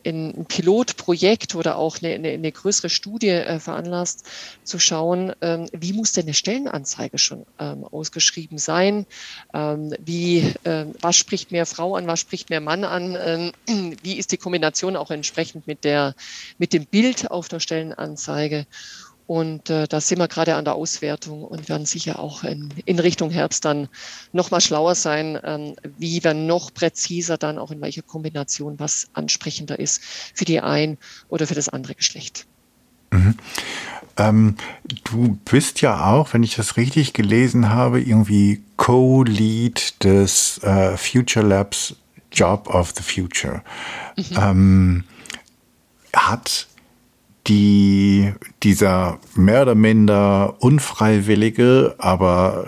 [0.05, 4.25] ein Pilotprojekt oder auch eine, eine, eine größere Studie äh, veranlasst,
[4.63, 9.05] zu schauen, ähm, wie muss denn eine Stellenanzeige schon ähm, ausgeschrieben sein?
[9.53, 13.17] Ähm, wie, ähm, was spricht mehr Frau an, was spricht mehr Mann an?
[13.19, 16.15] Ähm, wie ist die Kombination auch entsprechend mit, der,
[16.57, 18.65] mit dem Bild auf der Stellenanzeige?
[19.31, 22.99] Und äh, da sind wir gerade an der Auswertung und werden sicher auch in, in
[22.99, 23.87] Richtung Herbst dann
[24.33, 29.07] noch mal schlauer sein, ähm, wie wir noch präziser dann auch in welcher Kombination was
[29.13, 30.97] ansprechender ist für die ein
[31.29, 32.45] oder für das andere Geschlecht.
[33.11, 33.37] Mhm.
[34.17, 34.57] Ähm,
[35.05, 41.47] du bist ja auch, wenn ich das richtig gelesen habe, irgendwie Co-Lead des äh, Future
[41.47, 41.95] Labs
[42.33, 43.63] Job of the Future.
[44.17, 44.25] Mhm.
[44.37, 45.03] Ähm,
[46.13, 46.67] hat
[47.47, 48.33] die
[48.63, 52.67] dieser mehr oder minder unfreiwillige, aber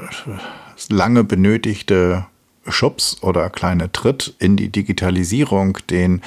[0.89, 2.25] lange benötigte
[2.67, 6.21] Schubs oder kleine Tritt in die Digitalisierung, den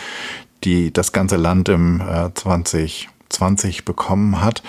[0.64, 4.62] die das ganze Land im äh, 2020 bekommen hat,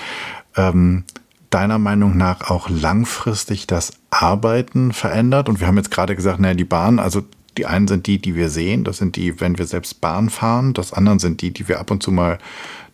[0.55, 1.03] ähm,
[1.49, 5.49] deiner Meinung nach auch langfristig das Arbeiten verändert?
[5.49, 7.23] Und wir haben jetzt gerade gesagt, naja, die Bahn, also
[7.57, 10.73] die einen sind die, die wir sehen, das sind die, wenn wir selbst Bahn fahren,
[10.73, 12.39] das anderen sind die, die wir ab und zu mal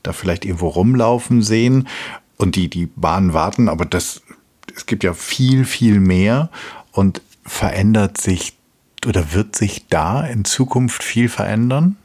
[0.03, 1.87] da vielleicht irgendwo rumlaufen sehen
[2.37, 4.21] und die, die Bahnen warten, aber das,
[4.75, 6.49] es gibt ja viel, viel mehr
[6.91, 8.53] und verändert sich
[9.05, 11.97] oder wird sich da in Zukunft viel verändern?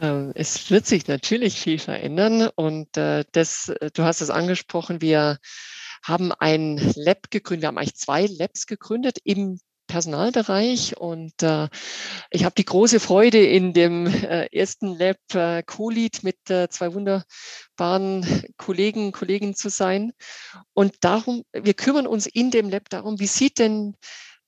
[0.00, 5.00] Ähm, es wird sich natürlich viel verändern und äh, das, äh, du hast es angesprochen,
[5.00, 5.38] wir
[6.02, 11.68] haben ein Lab gegründet, wir haben eigentlich zwei Labs gegründet im Personalbereich und äh,
[12.30, 16.92] ich habe die große Freude, in dem äh, ersten Lab äh, Co-Lead mit äh, zwei
[16.92, 20.12] wunderbaren Kollegen, Kollegen zu sein.
[20.72, 23.96] Und darum, wir kümmern uns in dem Lab darum, wie sieht denn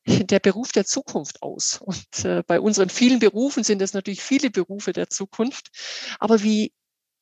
[0.06, 1.80] der Beruf der Zukunft aus?
[1.80, 5.68] Und äh, bei unseren vielen Berufen sind es natürlich viele Berufe der Zukunft.
[6.18, 6.72] Aber wie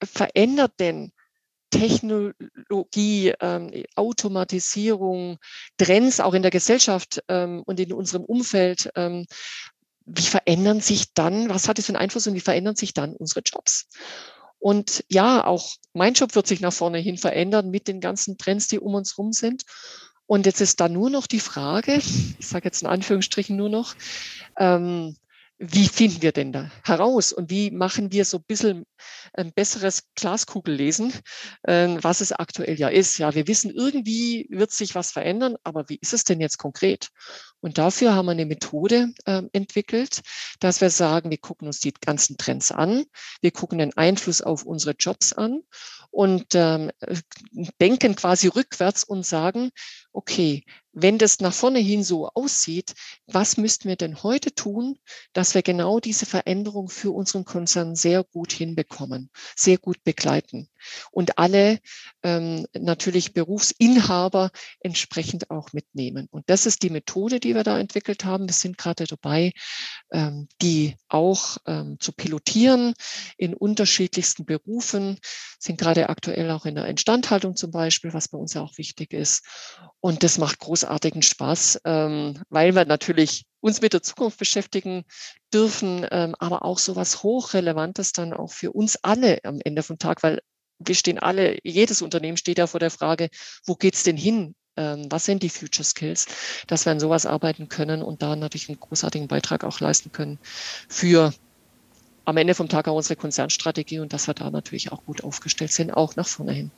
[0.03, 1.13] verändert denn
[1.79, 5.39] Technologie, ähm, Automatisierung,
[5.77, 9.27] Trends auch in der Gesellschaft ähm, und in unserem Umfeld, ähm,
[10.07, 13.15] wie verändern sich dann, was hat es für einen Einfluss und wie verändern sich dann
[13.15, 13.89] unsere Jobs?
[14.59, 18.69] Und ja, auch mein Job wird sich nach vorne hin verändern mit den ganzen Trends,
[18.69, 19.65] die um uns rum sind.
[20.27, 21.97] Und jetzt ist da nur noch die Frage,
[22.39, 23.95] ich sage jetzt in Anführungsstrichen nur noch,
[24.59, 25.17] ähm,
[25.59, 28.85] wie finden wir denn da heraus und wie machen wir so ein bisschen
[29.33, 31.13] ein besseres Glaskugellesen,
[31.67, 33.19] ähm, was es aktuell ja ist.
[33.19, 37.09] Ja, wir wissen, irgendwie wird sich was verändern, aber wie ist es denn jetzt konkret?
[37.61, 40.21] Und dafür haben wir eine Methode äh, entwickelt,
[40.61, 43.05] dass wir sagen, wir gucken uns die ganzen Trends an,
[43.41, 45.63] wir gucken den Einfluss auf unsere Jobs an
[46.11, 46.91] und ähm,
[47.81, 49.71] denken quasi rückwärts und sagen,
[50.17, 52.95] okay, wenn das nach vorne hin so aussieht,
[53.27, 54.99] was müssten wir denn heute tun,
[55.35, 60.69] dass wir genau diese Veränderung für unseren Konzern sehr gut hinbekommen, sehr gut begleiten
[61.11, 61.79] und alle
[62.23, 66.29] ähm, natürlich Berufsinhaber entsprechend auch mitnehmen.
[66.31, 68.49] Und das ist die Methode, die wir da entwickelt haben.
[68.49, 69.53] Wir sind gerade dabei,
[70.13, 72.95] ähm, die auch ähm, zu pilotieren
[73.37, 75.19] in unterschiedlichsten Berufen,
[75.59, 79.13] sind gerade aktuell auch in der Instandhaltung zum Beispiel, was bei uns ja auch wichtig
[79.13, 79.45] ist.
[80.01, 85.05] Und das macht großartigen Spaß, ähm, weil wir natürlich uns mit der Zukunft beschäftigen
[85.53, 89.99] dürfen, ähm, aber auch so was Hochrelevantes dann auch für uns alle am Ende vom
[89.99, 90.41] Tag, weil
[90.79, 93.29] wir stehen alle, jedes Unternehmen steht ja vor der Frage,
[93.65, 94.55] wo geht's denn hin?
[94.77, 96.27] Ähm, was sind die Future Skills?
[96.67, 100.39] Dass wir an sowas arbeiten können und da natürlich einen großartigen Beitrag auch leisten können
[100.89, 101.33] für
[102.27, 105.73] am Ende vom Tag auch unsere Konzernstrategie und dass wir da natürlich auch gut aufgestellt
[105.73, 106.71] sind, auch nach vorne hin.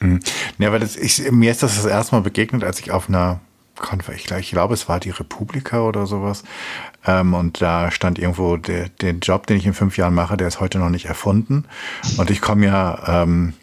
[0.00, 0.20] Mhm.
[0.58, 3.40] Ja, weil das, ich, mir ist das das erste Mal begegnet, als ich auf einer
[4.38, 6.42] ich glaube, es war die Republika oder sowas.
[7.06, 10.48] Ähm, und da stand irgendwo, der, den Job, den ich in fünf Jahren mache, der
[10.48, 11.64] ist heute noch nicht erfunden.
[12.16, 13.54] Und ich komme ja, ähm,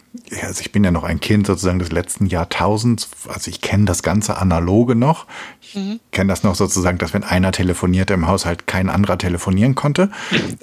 [0.41, 3.09] also ich bin ja noch ein Kind sozusagen des letzten Jahrtausends.
[3.28, 5.26] Also ich kenne das ganze Analoge noch.
[5.61, 5.99] Ich mhm.
[6.11, 10.09] kenne das noch sozusagen, dass wenn einer telefonierte im Haushalt kein anderer telefonieren konnte.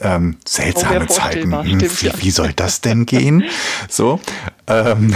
[0.01, 1.53] Ähm, seltsame oh, Zeiten.
[1.53, 3.45] Hm, wie, wie, soll das denn gehen?
[3.89, 4.21] So.
[4.67, 5.15] Ähm,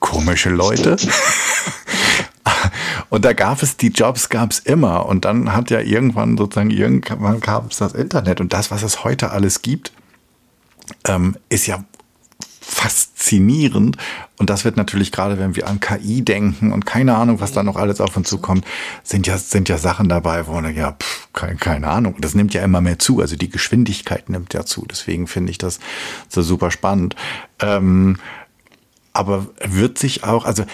[0.00, 0.96] komische Leute.
[3.10, 5.06] und da gab es die Jobs, gab es immer.
[5.06, 8.40] Und dann hat ja irgendwann sozusagen, irgendwann gab es das Internet.
[8.40, 9.92] Und das, was es heute alles gibt,
[11.04, 11.84] ähm, ist ja
[12.60, 13.96] faszinierend.
[14.36, 17.62] Und das wird natürlich gerade, wenn wir an KI denken und keine Ahnung, was da
[17.62, 18.64] noch alles auf uns zukommt,
[19.02, 22.16] sind ja, sind ja Sachen dabei, wo man ja, pff, keine, keine Ahnung.
[22.20, 23.20] Das nimmt ja immer mehr zu.
[23.20, 24.84] Also die Geschwindigkeit nimmt ja zu.
[24.88, 25.80] Deswegen finde ich das
[26.28, 27.16] so super spannend.
[27.58, 28.18] Ähm,
[29.14, 30.64] aber wird sich auch, also,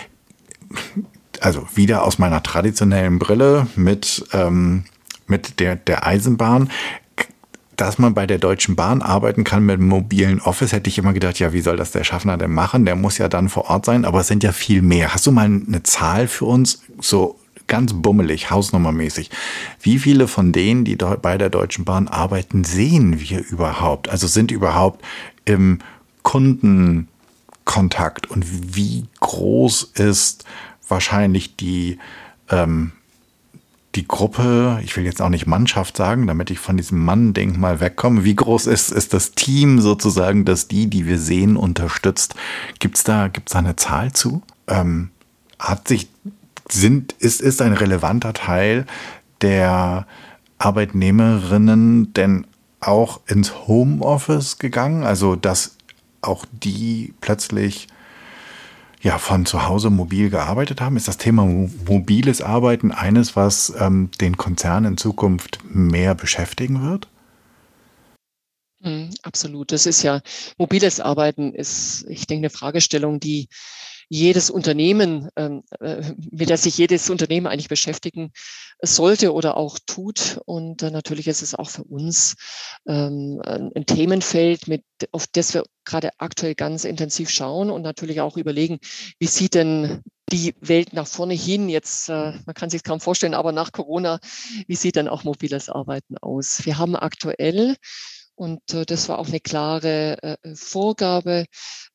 [1.41, 4.85] also wieder aus meiner traditionellen Brille mit, ähm,
[5.27, 6.71] mit der, der Eisenbahn,
[7.77, 11.39] dass man bei der Deutschen Bahn arbeiten kann mit mobilen Office, hätte ich immer gedacht,
[11.39, 12.85] ja, wie soll das der Schaffner denn machen?
[12.85, 15.13] Der muss ja dann vor Ort sein, aber es sind ja viel mehr.
[15.13, 19.31] Hast du mal eine Zahl für uns, so ganz bummelig, hausnummermäßig?
[19.81, 24.09] Wie viele von denen, die bei der Deutschen Bahn arbeiten, sehen wir überhaupt?
[24.09, 25.05] Also sind überhaupt
[25.45, 25.81] im
[26.23, 27.09] Kunden
[27.65, 30.45] Kontakt und wie groß ist
[30.89, 31.99] wahrscheinlich die,
[32.51, 32.93] ähm,
[33.95, 37.81] die Gruppe, ich will jetzt auch nicht Mannschaft sagen, damit ich von diesem Mann-Ding mal
[37.81, 38.25] wegkomme.
[38.25, 42.35] Wie groß ist, ist das Team sozusagen, das die, die wir sehen, unterstützt?
[42.81, 44.43] Gibt's da, gibt's da eine Zahl zu?
[44.67, 45.11] Ähm,
[45.59, 46.09] hat sich,
[46.69, 48.87] sind, ist, ist ein relevanter Teil
[49.43, 50.07] der
[50.59, 52.47] Arbeitnehmerinnen denn
[52.81, 55.05] auch ins Homeoffice gegangen?
[55.05, 55.77] Also, dass
[56.21, 57.87] auch die plötzlich
[59.05, 60.97] ja, von zu Hause mobil gearbeitet haben?
[60.97, 67.07] Ist das Thema mobiles Arbeiten eines, was ähm, den Konzern in Zukunft mehr beschäftigen wird?
[68.83, 69.73] Hm, absolut.
[69.73, 70.23] Das ist ja,
[70.57, 73.49] mobiles Arbeiten ist, ich denke, eine Fragestellung, die
[74.09, 78.33] jedes Unternehmen, ähm, äh, mit der sich jedes Unternehmen eigentlich beschäftigen
[78.83, 80.41] sollte oder auch tut.
[80.47, 82.37] Und äh, natürlich ist es auch für uns
[82.87, 88.37] ähm, ein Themenfeld, mit, auf das wir gerade aktuell ganz intensiv schauen und natürlich auch
[88.37, 88.79] überlegen,
[89.19, 90.03] wie sieht denn
[90.33, 94.19] die Welt nach vorne hin jetzt, äh, man kann sich kaum vorstellen, aber nach Corona,
[94.67, 96.65] wie sieht dann auch mobiles Arbeiten aus?
[96.65, 97.77] Wir haben aktuell
[98.35, 101.47] und das war auch eine klare Vorgabe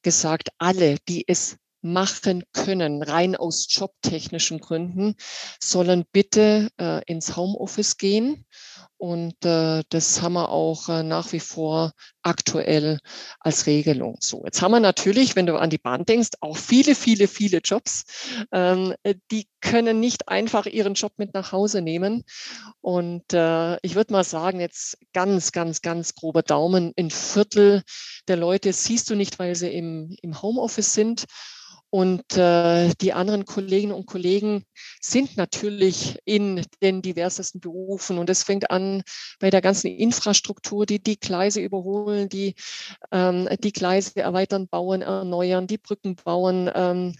[0.03, 5.15] gesagt, alle, die es machen können, rein aus jobtechnischen Gründen,
[5.59, 8.45] sollen bitte äh, ins Homeoffice gehen.
[8.97, 12.99] Und äh, das haben wir auch äh, nach wie vor aktuell
[13.39, 14.17] als Regelung.
[14.19, 17.59] So, jetzt haben wir natürlich, wenn du an die Bahn denkst, auch viele, viele, viele
[17.59, 18.03] Jobs.
[18.51, 18.93] Ähm,
[19.31, 22.25] die können nicht einfach ihren Job mit nach Hause nehmen.
[22.81, 27.83] Und äh, ich würde mal sagen, jetzt ganz, ganz, ganz grober Daumen, ein Viertel
[28.27, 31.23] der Leute siehst du nicht, weil sie im, im Homeoffice sind.
[31.91, 34.63] Und äh, die anderen Kolleginnen und Kollegen
[35.01, 38.19] sind natürlich in den diversesten Berufen.
[38.19, 39.01] Und es fängt an
[39.39, 42.53] bei der ganzen Infrastruktur, die die Gleise überholen, die
[43.11, 47.15] ähm, die Gleise erweitern, bauen, erneuern, die Brücken bauen, ähm,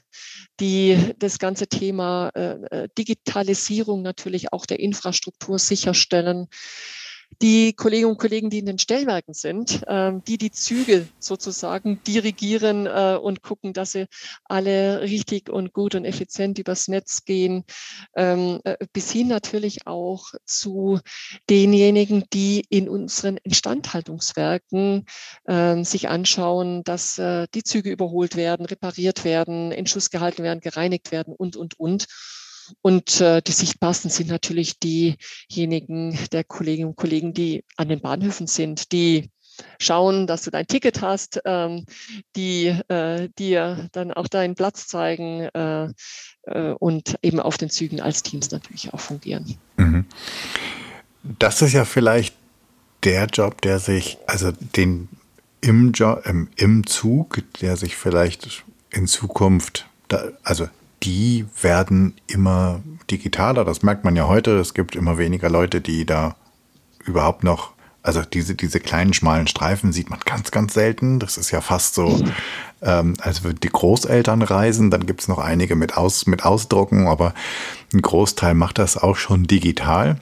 [0.60, 6.48] die das ganze Thema äh, äh Digitalisierung natürlich auch der Infrastruktur sicherstellen
[7.42, 12.86] die Kolleginnen und Kollegen, die in den Stellwerken sind, ähm, die die Züge sozusagen dirigieren
[12.86, 14.08] äh, und gucken, dass sie
[14.46, 17.64] alle richtig und gut und effizient übers Netz gehen,
[18.16, 21.00] ähm, äh, bis hin natürlich auch zu
[21.50, 25.06] denjenigen, die in unseren Instandhaltungswerken
[25.46, 30.60] äh, sich anschauen, dass äh, die Züge überholt werden, repariert werden, in Schuss gehalten werden,
[30.60, 32.08] gereinigt werden und, und, und.
[32.82, 38.48] Und äh, die sichtbarsten sind natürlich diejenigen der Kolleginnen und Kollegen, die an den Bahnhöfen
[38.48, 39.30] sind, die
[39.80, 41.86] schauen, dass du dein Ticket hast, ähm,
[42.36, 45.90] die äh, dir dann auch deinen Platz zeigen äh,
[46.44, 49.58] äh, und eben auf den Zügen als Teams natürlich auch fungieren.
[49.78, 50.06] Mhm.
[51.38, 52.36] Das ist ja vielleicht
[53.04, 55.10] der Job, der sich, also den
[55.62, 60.68] im, Job, im, im Zug, der sich vielleicht in Zukunft, da, also
[61.04, 63.66] die werden immer digitaler.
[63.66, 64.58] Das merkt man ja heute.
[64.58, 66.36] Es gibt immer weniger Leute, die da
[67.06, 67.72] überhaupt noch,
[68.04, 71.20] also diese, diese kleinen schmalen Streifen sieht man ganz, ganz selten.
[71.20, 72.22] Das ist ja fast so,
[72.82, 74.92] ähm, als würden die Großeltern reisen.
[74.92, 77.34] Dann gibt es noch einige mit, Aus, mit Ausdrucken, aber
[77.94, 80.20] ein Großteil macht das auch schon digital.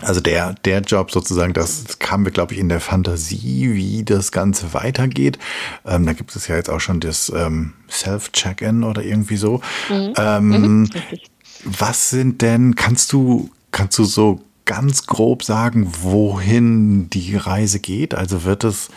[0.00, 4.32] Also der, der Job sozusagen, das kam mir, glaube ich, in der Fantasie, wie das
[4.32, 5.38] Ganze weitergeht.
[5.86, 9.60] Ähm, da gibt es ja jetzt auch schon das ähm, Self-Check-In oder irgendwie so.
[9.88, 10.14] Mhm.
[10.16, 10.90] Ähm, mhm.
[11.64, 18.14] Was sind denn, kannst du, kannst du so ganz grob sagen, wohin die Reise geht?
[18.14, 18.90] Also wird es,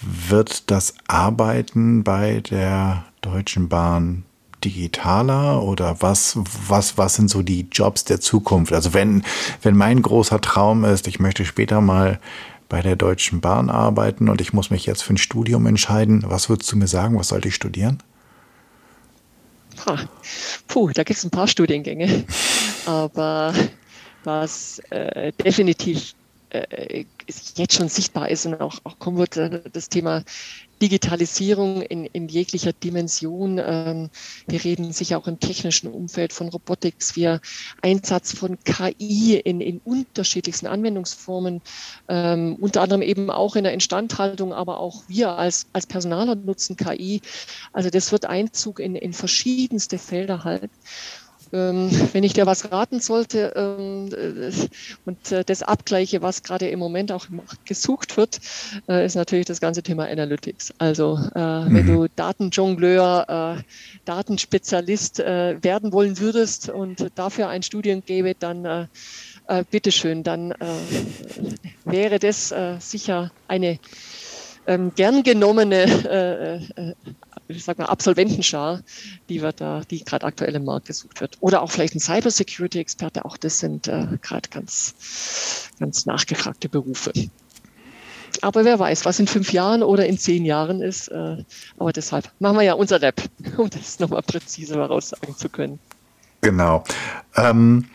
[0.00, 4.24] wird das Arbeiten bei der Deutschen Bahn
[4.64, 8.72] digitaler oder was, was, was sind so die Jobs der Zukunft?
[8.72, 9.24] Also wenn,
[9.62, 12.20] wenn mein großer Traum ist, ich möchte später mal
[12.68, 16.48] bei der Deutschen Bahn arbeiten und ich muss mich jetzt für ein Studium entscheiden, was
[16.48, 18.02] würdest du mir sagen, was sollte ich studieren?
[20.68, 22.24] Puh, da gibt es ein paar Studiengänge.
[22.86, 23.52] Aber
[24.24, 26.14] was äh, definitiv
[26.50, 27.04] äh,
[27.56, 30.22] jetzt schon sichtbar ist und auch, auch kommen wird, äh, das Thema
[30.80, 33.58] Digitalisierung in, in jeglicher Dimension.
[33.58, 34.10] Ähm,
[34.46, 37.40] wir reden sicher auch im technischen Umfeld von Robotics, wir
[37.82, 41.60] Einsatz von KI in, in unterschiedlichsten Anwendungsformen,
[42.08, 46.76] ähm, unter anderem eben auch in der Instandhaltung, aber auch wir als, als Personaler nutzen
[46.76, 47.20] KI.
[47.72, 50.70] Also das wird Einzug in, in verschiedenste Felder halt.
[51.52, 54.52] Ähm, wenn ich dir was raten sollte ähm, äh,
[55.04, 57.26] und äh, das abgleiche, was gerade im Moment auch
[57.64, 58.40] gesucht wird,
[58.88, 60.74] äh, ist natürlich das ganze Thema Analytics.
[60.78, 61.74] Also äh, mhm.
[61.74, 63.62] wenn du Datenjongleur, äh,
[64.04, 68.88] Datenspezialist äh, werden wollen würdest und dafür ein Studium gäbe, dann
[69.70, 70.54] bitteschön, dann
[71.84, 73.78] wäre das sicher eine
[74.66, 76.94] ähm, gern genommene äh, äh,
[77.56, 78.80] ich sag mal, Absolventenschar,
[79.28, 81.36] die wir da, die gerade aktuell im Markt gesucht wird.
[81.40, 87.12] Oder auch vielleicht ein Cybersecurity-Experte, auch das sind äh, gerade ganz, ganz nachgefragte Berufe.
[88.42, 91.08] Aber wer weiß, was in fünf Jahren oder in zehn Jahren ist.
[91.08, 91.44] Äh,
[91.78, 93.20] aber deshalb machen wir ja unser Lab,
[93.56, 95.78] um das nochmal präziser voraussagen zu können.
[96.40, 96.84] Genau.
[97.36, 97.86] Ähm,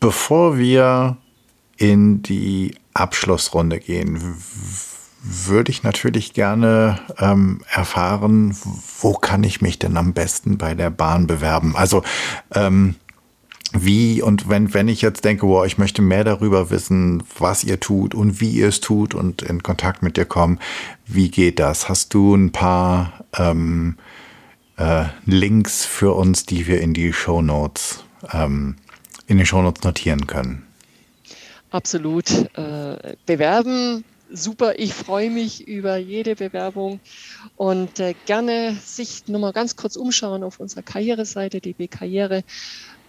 [0.00, 1.16] bevor wir
[1.76, 4.36] in die Abschlussrunde gehen,
[5.28, 8.56] würde ich natürlich gerne ähm, erfahren,
[9.00, 11.74] wo kann ich mich denn am besten bei der Bahn bewerben?
[11.76, 12.02] Also
[12.54, 12.94] ähm,
[13.72, 17.80] wie und wenn, wenn ich jetzt denke, wow, ich möchte mehr darüber wissen, was ihr
[17.80, 20.60] tut und wie ihr es tut und in Kontakt mit dir kommen,
[21.06, 21.88] wie geht das?
[21.88, 23.96] Hast du ein paar ähm,
[24.76, 28.76] äh, Links für uns, die wir in die Show Notes, ähm,
[29.26, 30.62] in den Show Notes notieren können?
[31.70, 32.30] Absolut.
[32.56, 34.78] Äh, bewerben super.
[34.78, 37.00] Ich freue mich über jede Bewerbung
[37.56, 42.42] und äh, gerne sich nochmal ganz kurz umschauen auf unserer Karriereseite, DB Karriere.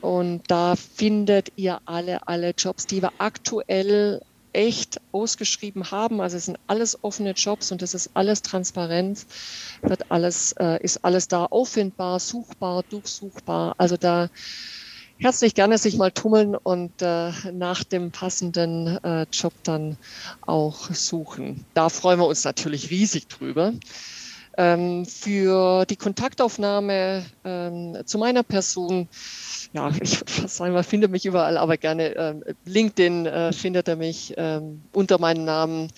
[0.02, 4.22] Und da findet ihr alle, alle Jobs, die wir aktuell
[4.54, 6.22] echt ausgeschrieben haben.
[6.22, 9.26] Also es sind alles offene Jobs und es ist alles transparent,
[9.82, 13.76] wird alles, äh, ist alles da auffindbar, suchbar, durchsuchbar.
[13.78, 14.30] Also da
[15.20, 19.98] herzlich gerne sich mal tummeln und äh, nach dem passenden äh, Job dann
[20.42, 21.66] auch suchen.
[21.74, 23.74] Da freuen wir uns natürlich riesig drüber.
[24.58, 29.08] Ähm, für die Kontaktaufnahme ähm, zu meiner Person,
[29.74, 34.34] ja, ich sagen wir, findet mich überall, aber gerne ähm, LinkedIn äh, findet er mich
[34.38, 35.92] ähm, unter meinem Namen.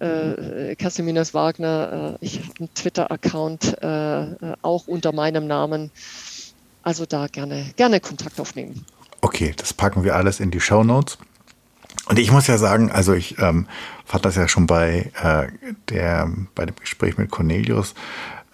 [0.00, 5.90] Äh, Casiminas Wagner, äh, ich habe einen Twitter-Account äh, äh, auch unter meinem Namen.
[6.88, 8.86] Also da gerne, gerne Kontakt aufnehmen.
[9.20, 11.18] Okay, das packen wir alles in die Show Notes.
[12.06, 13.66] Und ich muss ja sagen, also ich ähm,
[14.06, 15.48] fand das ja schon bei, äh,
[15.90, 17.92] der, bei dem Gespräch mit Cornelius,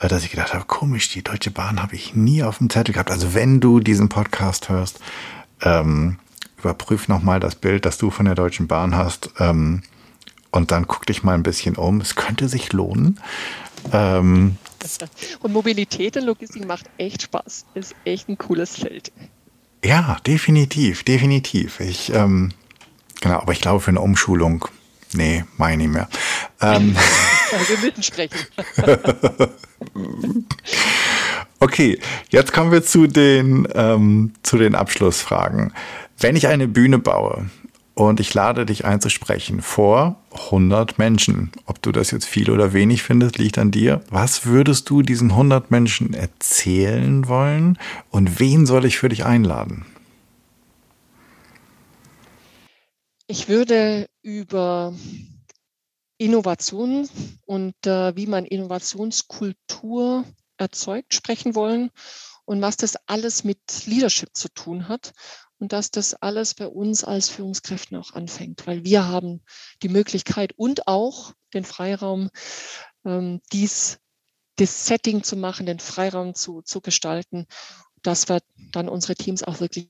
[0.01, 2.95] äh, dass ich gedacht habe, komisch, die Deutsche Bahn habe ich nie auf dem Zettel
[2.95, 3.12] gehabt.
[3.12, 4.99] Also wenn du diesen Podcast hörst,
[5.62, 6.18] ähm,
[6.59, 9.30] überprüf nochmal das Bild, das du von der Deutschen Bahn hast.
[9.39, 9.85] Ähm,
[10.51, 12.01] und dann guck dich mal ein bisschen um.
[12.01, 13.20] Es könnte sich lohnen.
[13.93, 14.57] Ähm,
[15.41, 17.66] und Mobilität und Logistik macht echt Spaß.
[17.74, 19.12] Ist echt ein cooles Feld.
[19.85, 21.80] Ja, definitiv, definitiv.
[21.80, 22.53] Ich, ähm,
[23.20, 24.66] genau, aber ich glaube für eine Umschulung,
[25.12, 26.09] nee, meine ich nicht mehr.
[26.61, 26.97] Ähm,
[27.68, 28.39] wir müssen sprechen.
[31.61, 31.99] okay,
[32.30, 35.74] jetzt kommen wir zu den, ähm, zu den Abschlussfragen.
[36.18, 37.51] Wenn ich eine Bühne baue,
[37.95, 41.53] und ich lade dich einzusprechen vor 100 Menschen.
[41.66, 44.03] Ob du das jetzt viel oder wenig findest, liegt an dir.
[44.11, 47.78] Was würdest du diesen 100 Menschen erzählen wollen
[48.11, 49.86] und wen soll ich für dich einladen?
[53.26, 54.92] Ich würde über
[56.18, 57.09] Innovation
[57.47, 60.24] und äh, wie man Innovationskultur
[60.59, 61.90] erzeugt sprechen wollen
[62.45, 65.12] und was das alles mit Leadership zu tun hat
[65.64, 69.40] und dass das alles bei uns als Führungskräften auch anfängt, weil wir haben
[69.82, 72.28] die Möglichkeit und auch den Freiraum,
[73.06, 73.98] ähm, dies,
[74.56, 77.46] das Setting zu machen, den Freiraum zu, zu gestalten,
[78.02, 78.42] dass wir
[78.72, 79.88] dann unsere Teams auch wirklich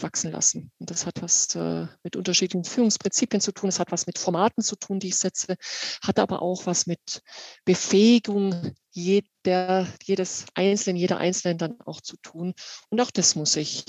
[0.00, 0.70] wachsen lassen.
[0.78, 4.62] Und das hat was äh, mit unterschiedlichen Führungsprinzipien zu tun, es hat was mit Formaten
[4.62, 5.56] zu tun, die ich setze,
[6.02, 7.22] hat aber auch was mit
[7.64, 12.54] Befähigung jeder, jedes Einzelnen, jeder Einzelnen dann auch zu tun.
[12.90, 13.84] Und auch das muss ich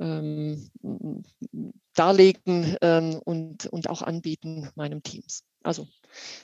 [0.00, 0.70] ähm,
[1.94, 5.44] darlegen ähm, und, und auch anbieten meinem Teams.
[5.62, 5.86] Also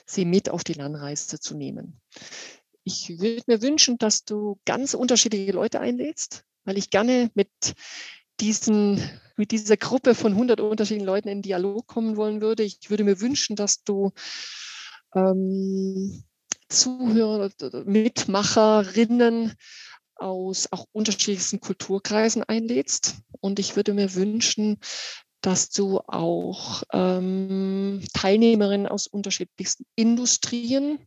[0.05, 1.99] sie mit auf die Lernreise zu nehmen.
[2.83, 7.49] Ich würde mir wünschen, dass du ganz unterschiedliche Leute einlädst, weil ich gerne mit
[8.39, 9.01] diesen,
[9.35, 12.63] mit dieser Gruppe von 100 unterschiedlichen Leuten in Dialog kommen wollen würde.
[12.63, 14.11] Ich würde mir wünschen, dass du
[15.15, 16.23] ähm,
[16.69, 17.49] Zuhörer,
[17.85, 19.53] Mitmacherinnen
[20.19, 23.15] aus auch unterschiedlichsten Kulturkreisen einlädst.
[23.39, 24.79] Und ich würde mir wünschen,
[25.41, 30.99] dass du auch ähm, Teilnehmerinnen aus unterschiedlichsten Industrien,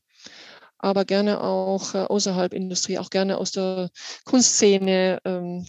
[0.78, 3.90] aber gerne auch äh, außerhalb Industrie, auch gerne aus der
[4.24, 5.66] Kunstszene, ähm,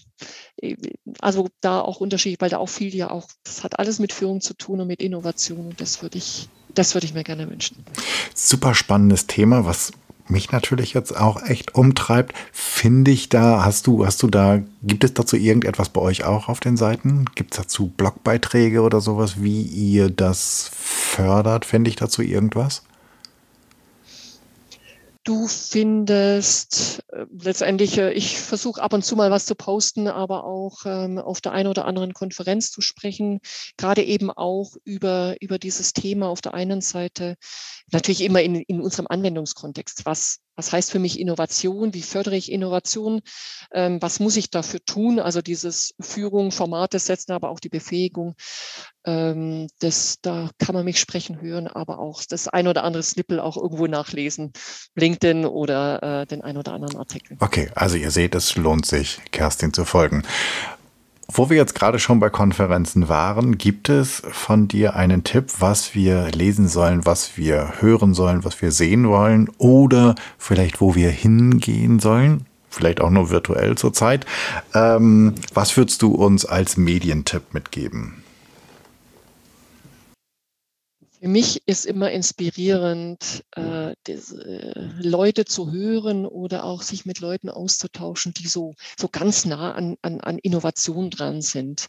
[1.20, 4.42] also da auch unterschiedlich, weil da auch viel ja auch, das hat alles mit Führung
[4.42, 7.84] zu tun und mit Innovation und das würde ich, das würde ich mir gerne wünschen.
[8.34, 9.92] Super spannendes Thema, was
[10.30, 15.04] mich natürlich jetzt auch echt umtreibt, finde ich da, hast du, hast du da, gibt
[15.04, 17.26] es dazu irgendetwas bei euch auch auf den Seiten?
[17.36, 21.66] Gibt es dazu Blogbeiträge oder sowas, wie ihr das fördert?
[21.66, 22.84] Finde ich dazu irgendwas?
[25.24, 30.46] Du findest äh, letztendlich, äh, ich versuche ab und zu mal was zu posten, aber
[30.46, 33.40] auch ähm, auf der einen oder anderen Konferenz zu sprechen,
[33.78, 37.36] gerade eben auch über, über dieses Thema auf der einen Seite,
[37.92, 40.06] natürlich immer in, in unserem Anwendungskontext.
[40.06, 41.96] Was, was heißt für mich Innovation?
[41.96, 43.22] Wie fördere ich Innovation?
[43.74, 45.20] Ähm, was muss ich dafür tun?
[45.20, 48.36] Also dieses Führung, Formate setzen, aber auch die Befähigung.
[49.04, 53.40] Ähm, das, da kann man mich sprechen hören, aber auch das ein oder andere Snippel
[53.40, 54.52] auch irgendwo nachlesen.
[54.94, 57.38] LinkedIn oder äh, den ein oder anderen Artikel.
[57.40, 60.22] Okay, also ihr seht, es lohnt sich, Kerstin zu folgen.
[61.34, 65.96] Wo wir jetzt gerade schon bei Konferenzen waren, gibt es von dir einen Tipp, was
[65.96, 71.10] wir lesen sollen, was wir hören sollen, was wir sehen wollen oder vielleicht wo wir
[71.10, 72.46] hingehen sollen?
[72.70, 74.26] Vielleicht auch nur virtuell zurzeit.
[74.74, 78.21] Ähm, was würdest du uns als Medientipp mitgeben?
[81.22, 87.20] Für mich ist immer inspirierend, äh, diese, äh, Leute zu hören oder auch sich mit
[87.20, 91.86] Leuten auszutauschen, die so, so ganz nah an, an, an Innovation dran sind.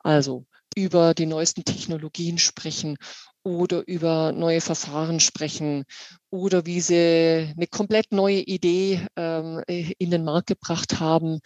[0.00, 2.96] Also über die neuesten Technologien sprechen
[3.44, 5.84] oder über neue Verfahren sprechen
[6.30, 11.38] oder wie sie eine komplett neue Idee ähm, in den Markt gebracht haben,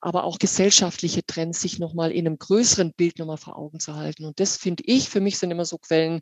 [0.00, 4.24] aber auch gesellschaftliche Trends sich nochmal in einem größeren Bild nochmal vor Augen zu halten.
[4.24, 6.20] Und das finde ich, für mich sind immer so Quellen,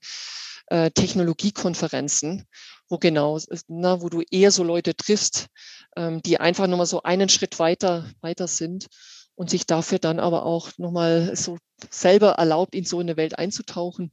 [0.70, 2.46] äh, Technologiekonferenzen,
[2.88, 5.48] wo genau, na, wo du eher so Leute triffst,
[5.96, 8.86] ähm, die einfach nochmal so einen Schritt weiter, weiter sind
[9.34, 11.58] und sich dafür dann aber auch nochmal so
[11.90, 14.10] selber erlaubt, in so eine Welt einzutauchen,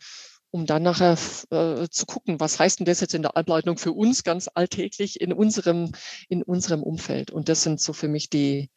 [0.51, 1.17] um dann nachher
[1.51, 5.21] äh, zu gucken, was heißt denn das jetzt in der Ableitung für uns ganz alltäglich
[5.21, 5.91] in unserem,
[6.29, 7.31] in unserem Umfeld.
[7.31, 8.69] Und das sind so für mich die,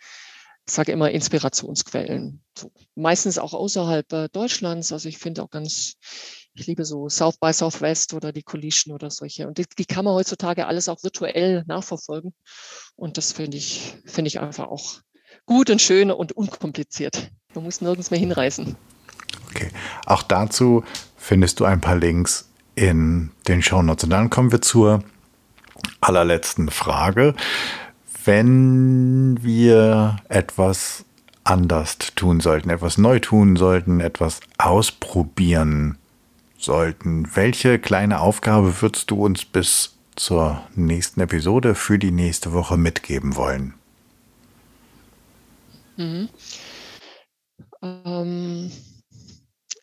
[0.67, 2.43] ich sage immer Inspirationsquellen.
[2.59, 4.93] So, meistens auch außerhalb äh, Deutschlands.
[4.93, 5.95] Also ich finde auch ganz
[6.55, 9.47] ich liebe so South by Southwest oder die Collision oder solche.
[9.47, 12.33] Und die, die kann man heutzutage alles auch virtuell nachverfolgen.
[12.97, 15.01] Und das finde ich, finde ich einfach auch
[15.47, 17.31] gut und schön und unkompliziert.
[17.55, 18.77] Man muss nirgends mehr hinreisen.
[19.49, 19.71] Okay.
[20.07, 20.85] Auch dazu
[21.17, 24.05] findest du ein paar Links in den Shownotes.
[24.05, 25.03] Und dann kommen wir zur
[26.01, 27.35] allerletzten Frage.
[28.25, 31.05] Wenn wir etwas
[31.43, 35.97] anders tun sollten, etwas neu tun sollten, etwas ausprobieren
[36.63, 37.35] sollten.
[37.35, 43.37] Welche kleine Aufgabe würdest du uns bis zur nächsten Episode für die nächste Woche mitgeben
[43.37, 43.75] wollen?
[45.97, 46.29] Mhm.
[47.83, 48.71] Ähm,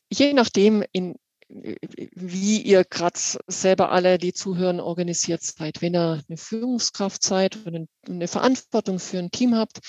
[0.10, 1.16] je nachdem, in,
[1.50, 5.82] wie ihr gerade selber alle, die zuhören, organisiert seid.
[5.82, 9.80] Wenn ihr eine Führungskraft seid oder eine Verantwortung für ein Team habt,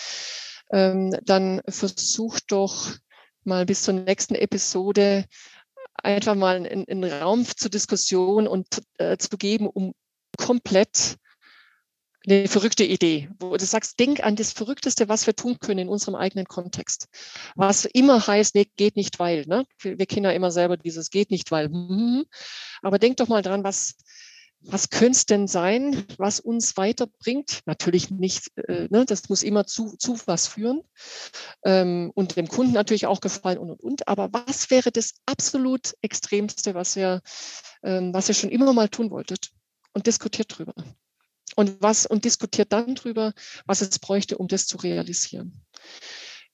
[0.71, 2.93] ähm, dann versucht doch
[3.45, 5.25] mal bis zur nächsten Episode
[6.03, 8.67] einfach mal einen, einen Raum zur Diskussion und
[8.99, 9.95] äh, zu geben, um
[10.37, 11.17] komplett
[12.27, 15.89] eine verrückte Idee, wo du sagst, denk an das Verrückteste, was wir tun können in
[15.89, 17.09] unserem eigenen Kontext.
[17.55, 19.45] Was immer heißt, nee, geht nicht, weil.
[19.47, 19.65] Ne?
[19.81, 21.69] Wir, kennen ja immer selber dieses geht nicht, weil.
[21.69, 22.25] Mhm.
[22.83, 23.95] Aber denk doch mal dran, was,
[24.61, 27.61] was könnte es denn sein, was uns weiterbringt?
[27.67, 30.83] Natürlich nicht, äh, ne, das muss immer zu, zu was führen
[31.65, 34.09] ähm, und dem Kunden natürlich auch gefallen und und und.
[34.09, 37.23] Aber was wäre das absolut Extremste, was ihr,
[37.83, 39.51] ähm, was ihr schon immer mal tun wolltet?
[39.95, 40.75] Und diskutiert drüber.
[41.57, 43.33] Und was und diskutiert dann drüber,
[43.65, 45.65] was es bräuchte, um das zu realisieren.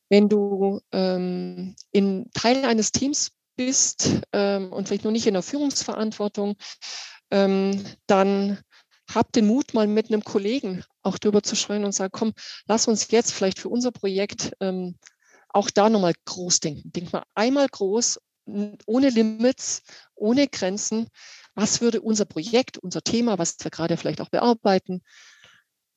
[0.09, 5.43] Wenn du ähm, in Teil eines Teams bist ähm, und vielleicht noch nicht in der
[5.43, 6.57] Führungsverantwortung,
[7.35, 8.59] ähm, dann
[9.13, 12.33] hab den Mut, mal mit einem Kollegen auch drüber zu schreien und sagen, komm,
[12.67, 14.97] lass uns jetzt vielleicht für unser Projekt ähm,
[15.49, 16.93] auch da nochmal groß denken.
[16.93, 18.21] Denk mal einmal groß,
[18.87, 19.83] ohne Limits,
[20.15, 21.09] ohne Grenzen.
[21.55, 25.03] Was würde unser Projekt, unser Thema, was wir gerade vielleicht auch bearbeiten,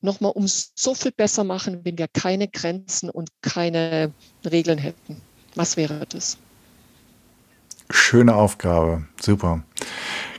[0.00, 4.12] nochmal um so viel besser machen, wenn wir keine Grenzen und keine
[4.44, 5.20] Regeln hätten?
[5.54, 6.36] Was wäre das?
[7.90, 9.64] Schöne Aufgabe, super.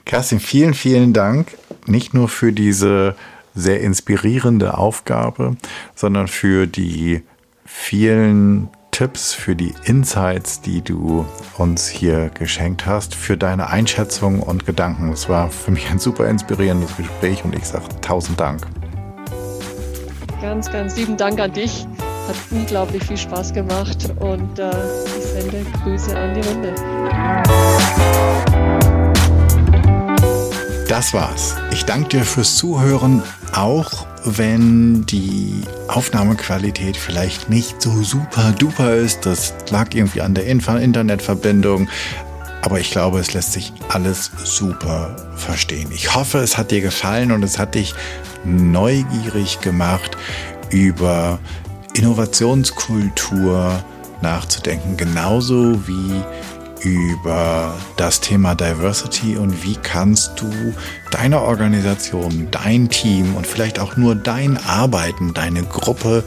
[0.10, 1.56] Kerstin, vielen, vielen Dank.
[1.86, 3.14] Nicht nur für diese
[3.54, 5.56] sehr inspirierende Aufgabe,
[5.94, 7.22] sondern für die
[7.64, 11.28] vielen Tipps, für die Insights, die du
[11.60, 15.12] uns hier geschenkt hast, für deine Einschätzung und Gedanken.
[15.12, 18.66] Es war für mich ein super inspirierendes Gespräch und ich sage tausend Dank.
[20.42, 21.86] Ganz, ganz lieben Dank an dich.
[22.28, 24.72] Hat unglaublich viel Spaß gemacht und äh,
[25.20, 26.74] ich sende Grüße an die Runde.
[31.00, 31.56] Das war's.
[31.72, 33.24] Ich danke dir fürs Zuhören,
[33.56, 39.26] auch wenn die Aufnahmequalität vielleicht nicht so super duper ist.
[39.26, 41.88] Das lag irgendwie an der Internetverbindung.
[42.64, 45.90] Aber ich glaube, es lässt sich alles super verstehen.
[45.94, 47.96] Ich hoffe, es hat dir gefallen und es hat dich
[48.44, 50.18] neugierig gemacht,
[50.70, 51.40] über
[51.94, 53.82] Innovationskultur
[54.22, 54.98] nachzudenken.
[54.98, 56.22] Genauso wie
[56.82, 60.74] über das Thema Diversity und wie kannst du
[61.12, 66.24] deine Organisation, dein Team und vielleicht auch nur dein Arbeiten, deine Gruppe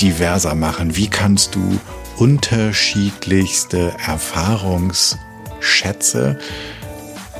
[0.00, 0.94] diverser machen.
[0.96, 1.80] Wie kannst du
[2.16, 6.38] unterschiedlichste Erfahrungsschätze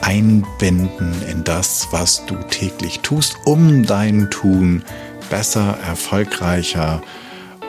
[0.01, 4.82] einbinden in das, was du täglich tust, um dein Tun
[5.28, 7.03] besser, erfolgreicher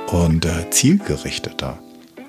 [0.07, 1.78] und äh, zielgerichteter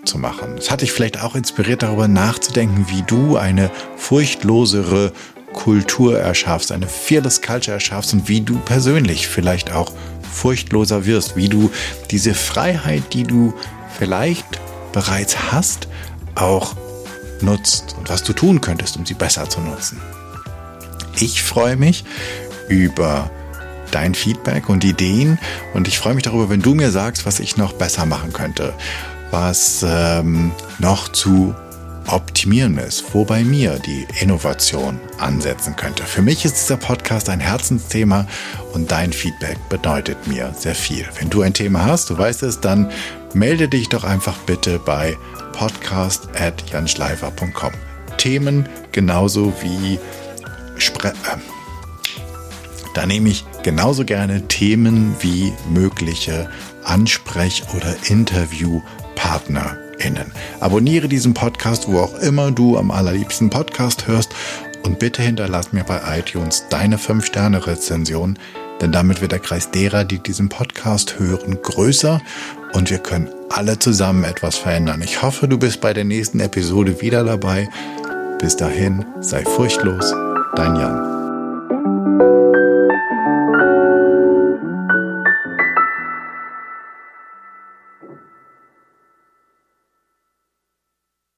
[0.04, 0.56] zu machen.
[0.58, 5.12] Es hat dich vielleicht auch inspiriert, darüber nachzudenken, wie du eine furchtlosere
[5.52, 9.92] Kultur erschaffst, eine fearless Culture erschaffst und wie du persönlich vielleicht auch
[10.32, 11.70] furchtloser wirst, wie du
[12.10, 13.54] diese Freiheit, die du
[13.98, 14.46] vielleicht
[14.92, 15.88] bereits hast,
[16.34, 16.74] auch
[17.42, 20.00] nutzt und was du tun könntest, um sie besser zu nutzen.
[21.16, 22.04] Ich freue mich
[22.68, 23.30] über
[23.90, 25.38] dein Feedback und Ideen
[25.74, 28.72] und ich freue mich darüber, wenn du mir sagst, was ich noch besser machen könnte
[29.32, 31.54] was ähm, noch zu
[32.06, 36.04] optimieren ist, wo bei mir die Innovation ansetzen könnte.
[36.04, 38.26] Für mich ist dieser Podcast ein Herzensthema
[38.72, 41.06] und dein Feedback bedeutet mir sehr viel.
[41.18, 42.90] Wenn du ein Thema hast, du weißt es, dann
[43.34, 45.16] melde dich doch einfach bitte bei
[45.52, 47.72] podcast.janschleifer.com.
[48.18, 49.98] Themen genauso wie
[50.76, 51.12] Spre äh,
[52.94, 56.50] da nehme ich genauso gerne Themen wie mögliche
[56.84, 58.82] Ansprech- oder Interview-
[59.22, 60.32] PartnerInnen.
[60.58, 64.34] Abonniere diesen Podcast, wo auch immer du am allerliebsten Podcast hörst
[64.82, 68.36] und bitte hinterlass mir bei iTunes deine 5-Sterne-Rezension,
[68.80, 72.20] denn damit wird der Kreis derer, die diesen Podcast hören, größer
[72.72, 75.02] und wir können alle zusammen etwas verändern.
[75.02, 77.68] Ich hoffe, du bist bei der nächsten Episode wieder dabei.
[78.40, 80.12] Bis dahin, sei furchtlos,
[80.56, 82.41] dein Jan.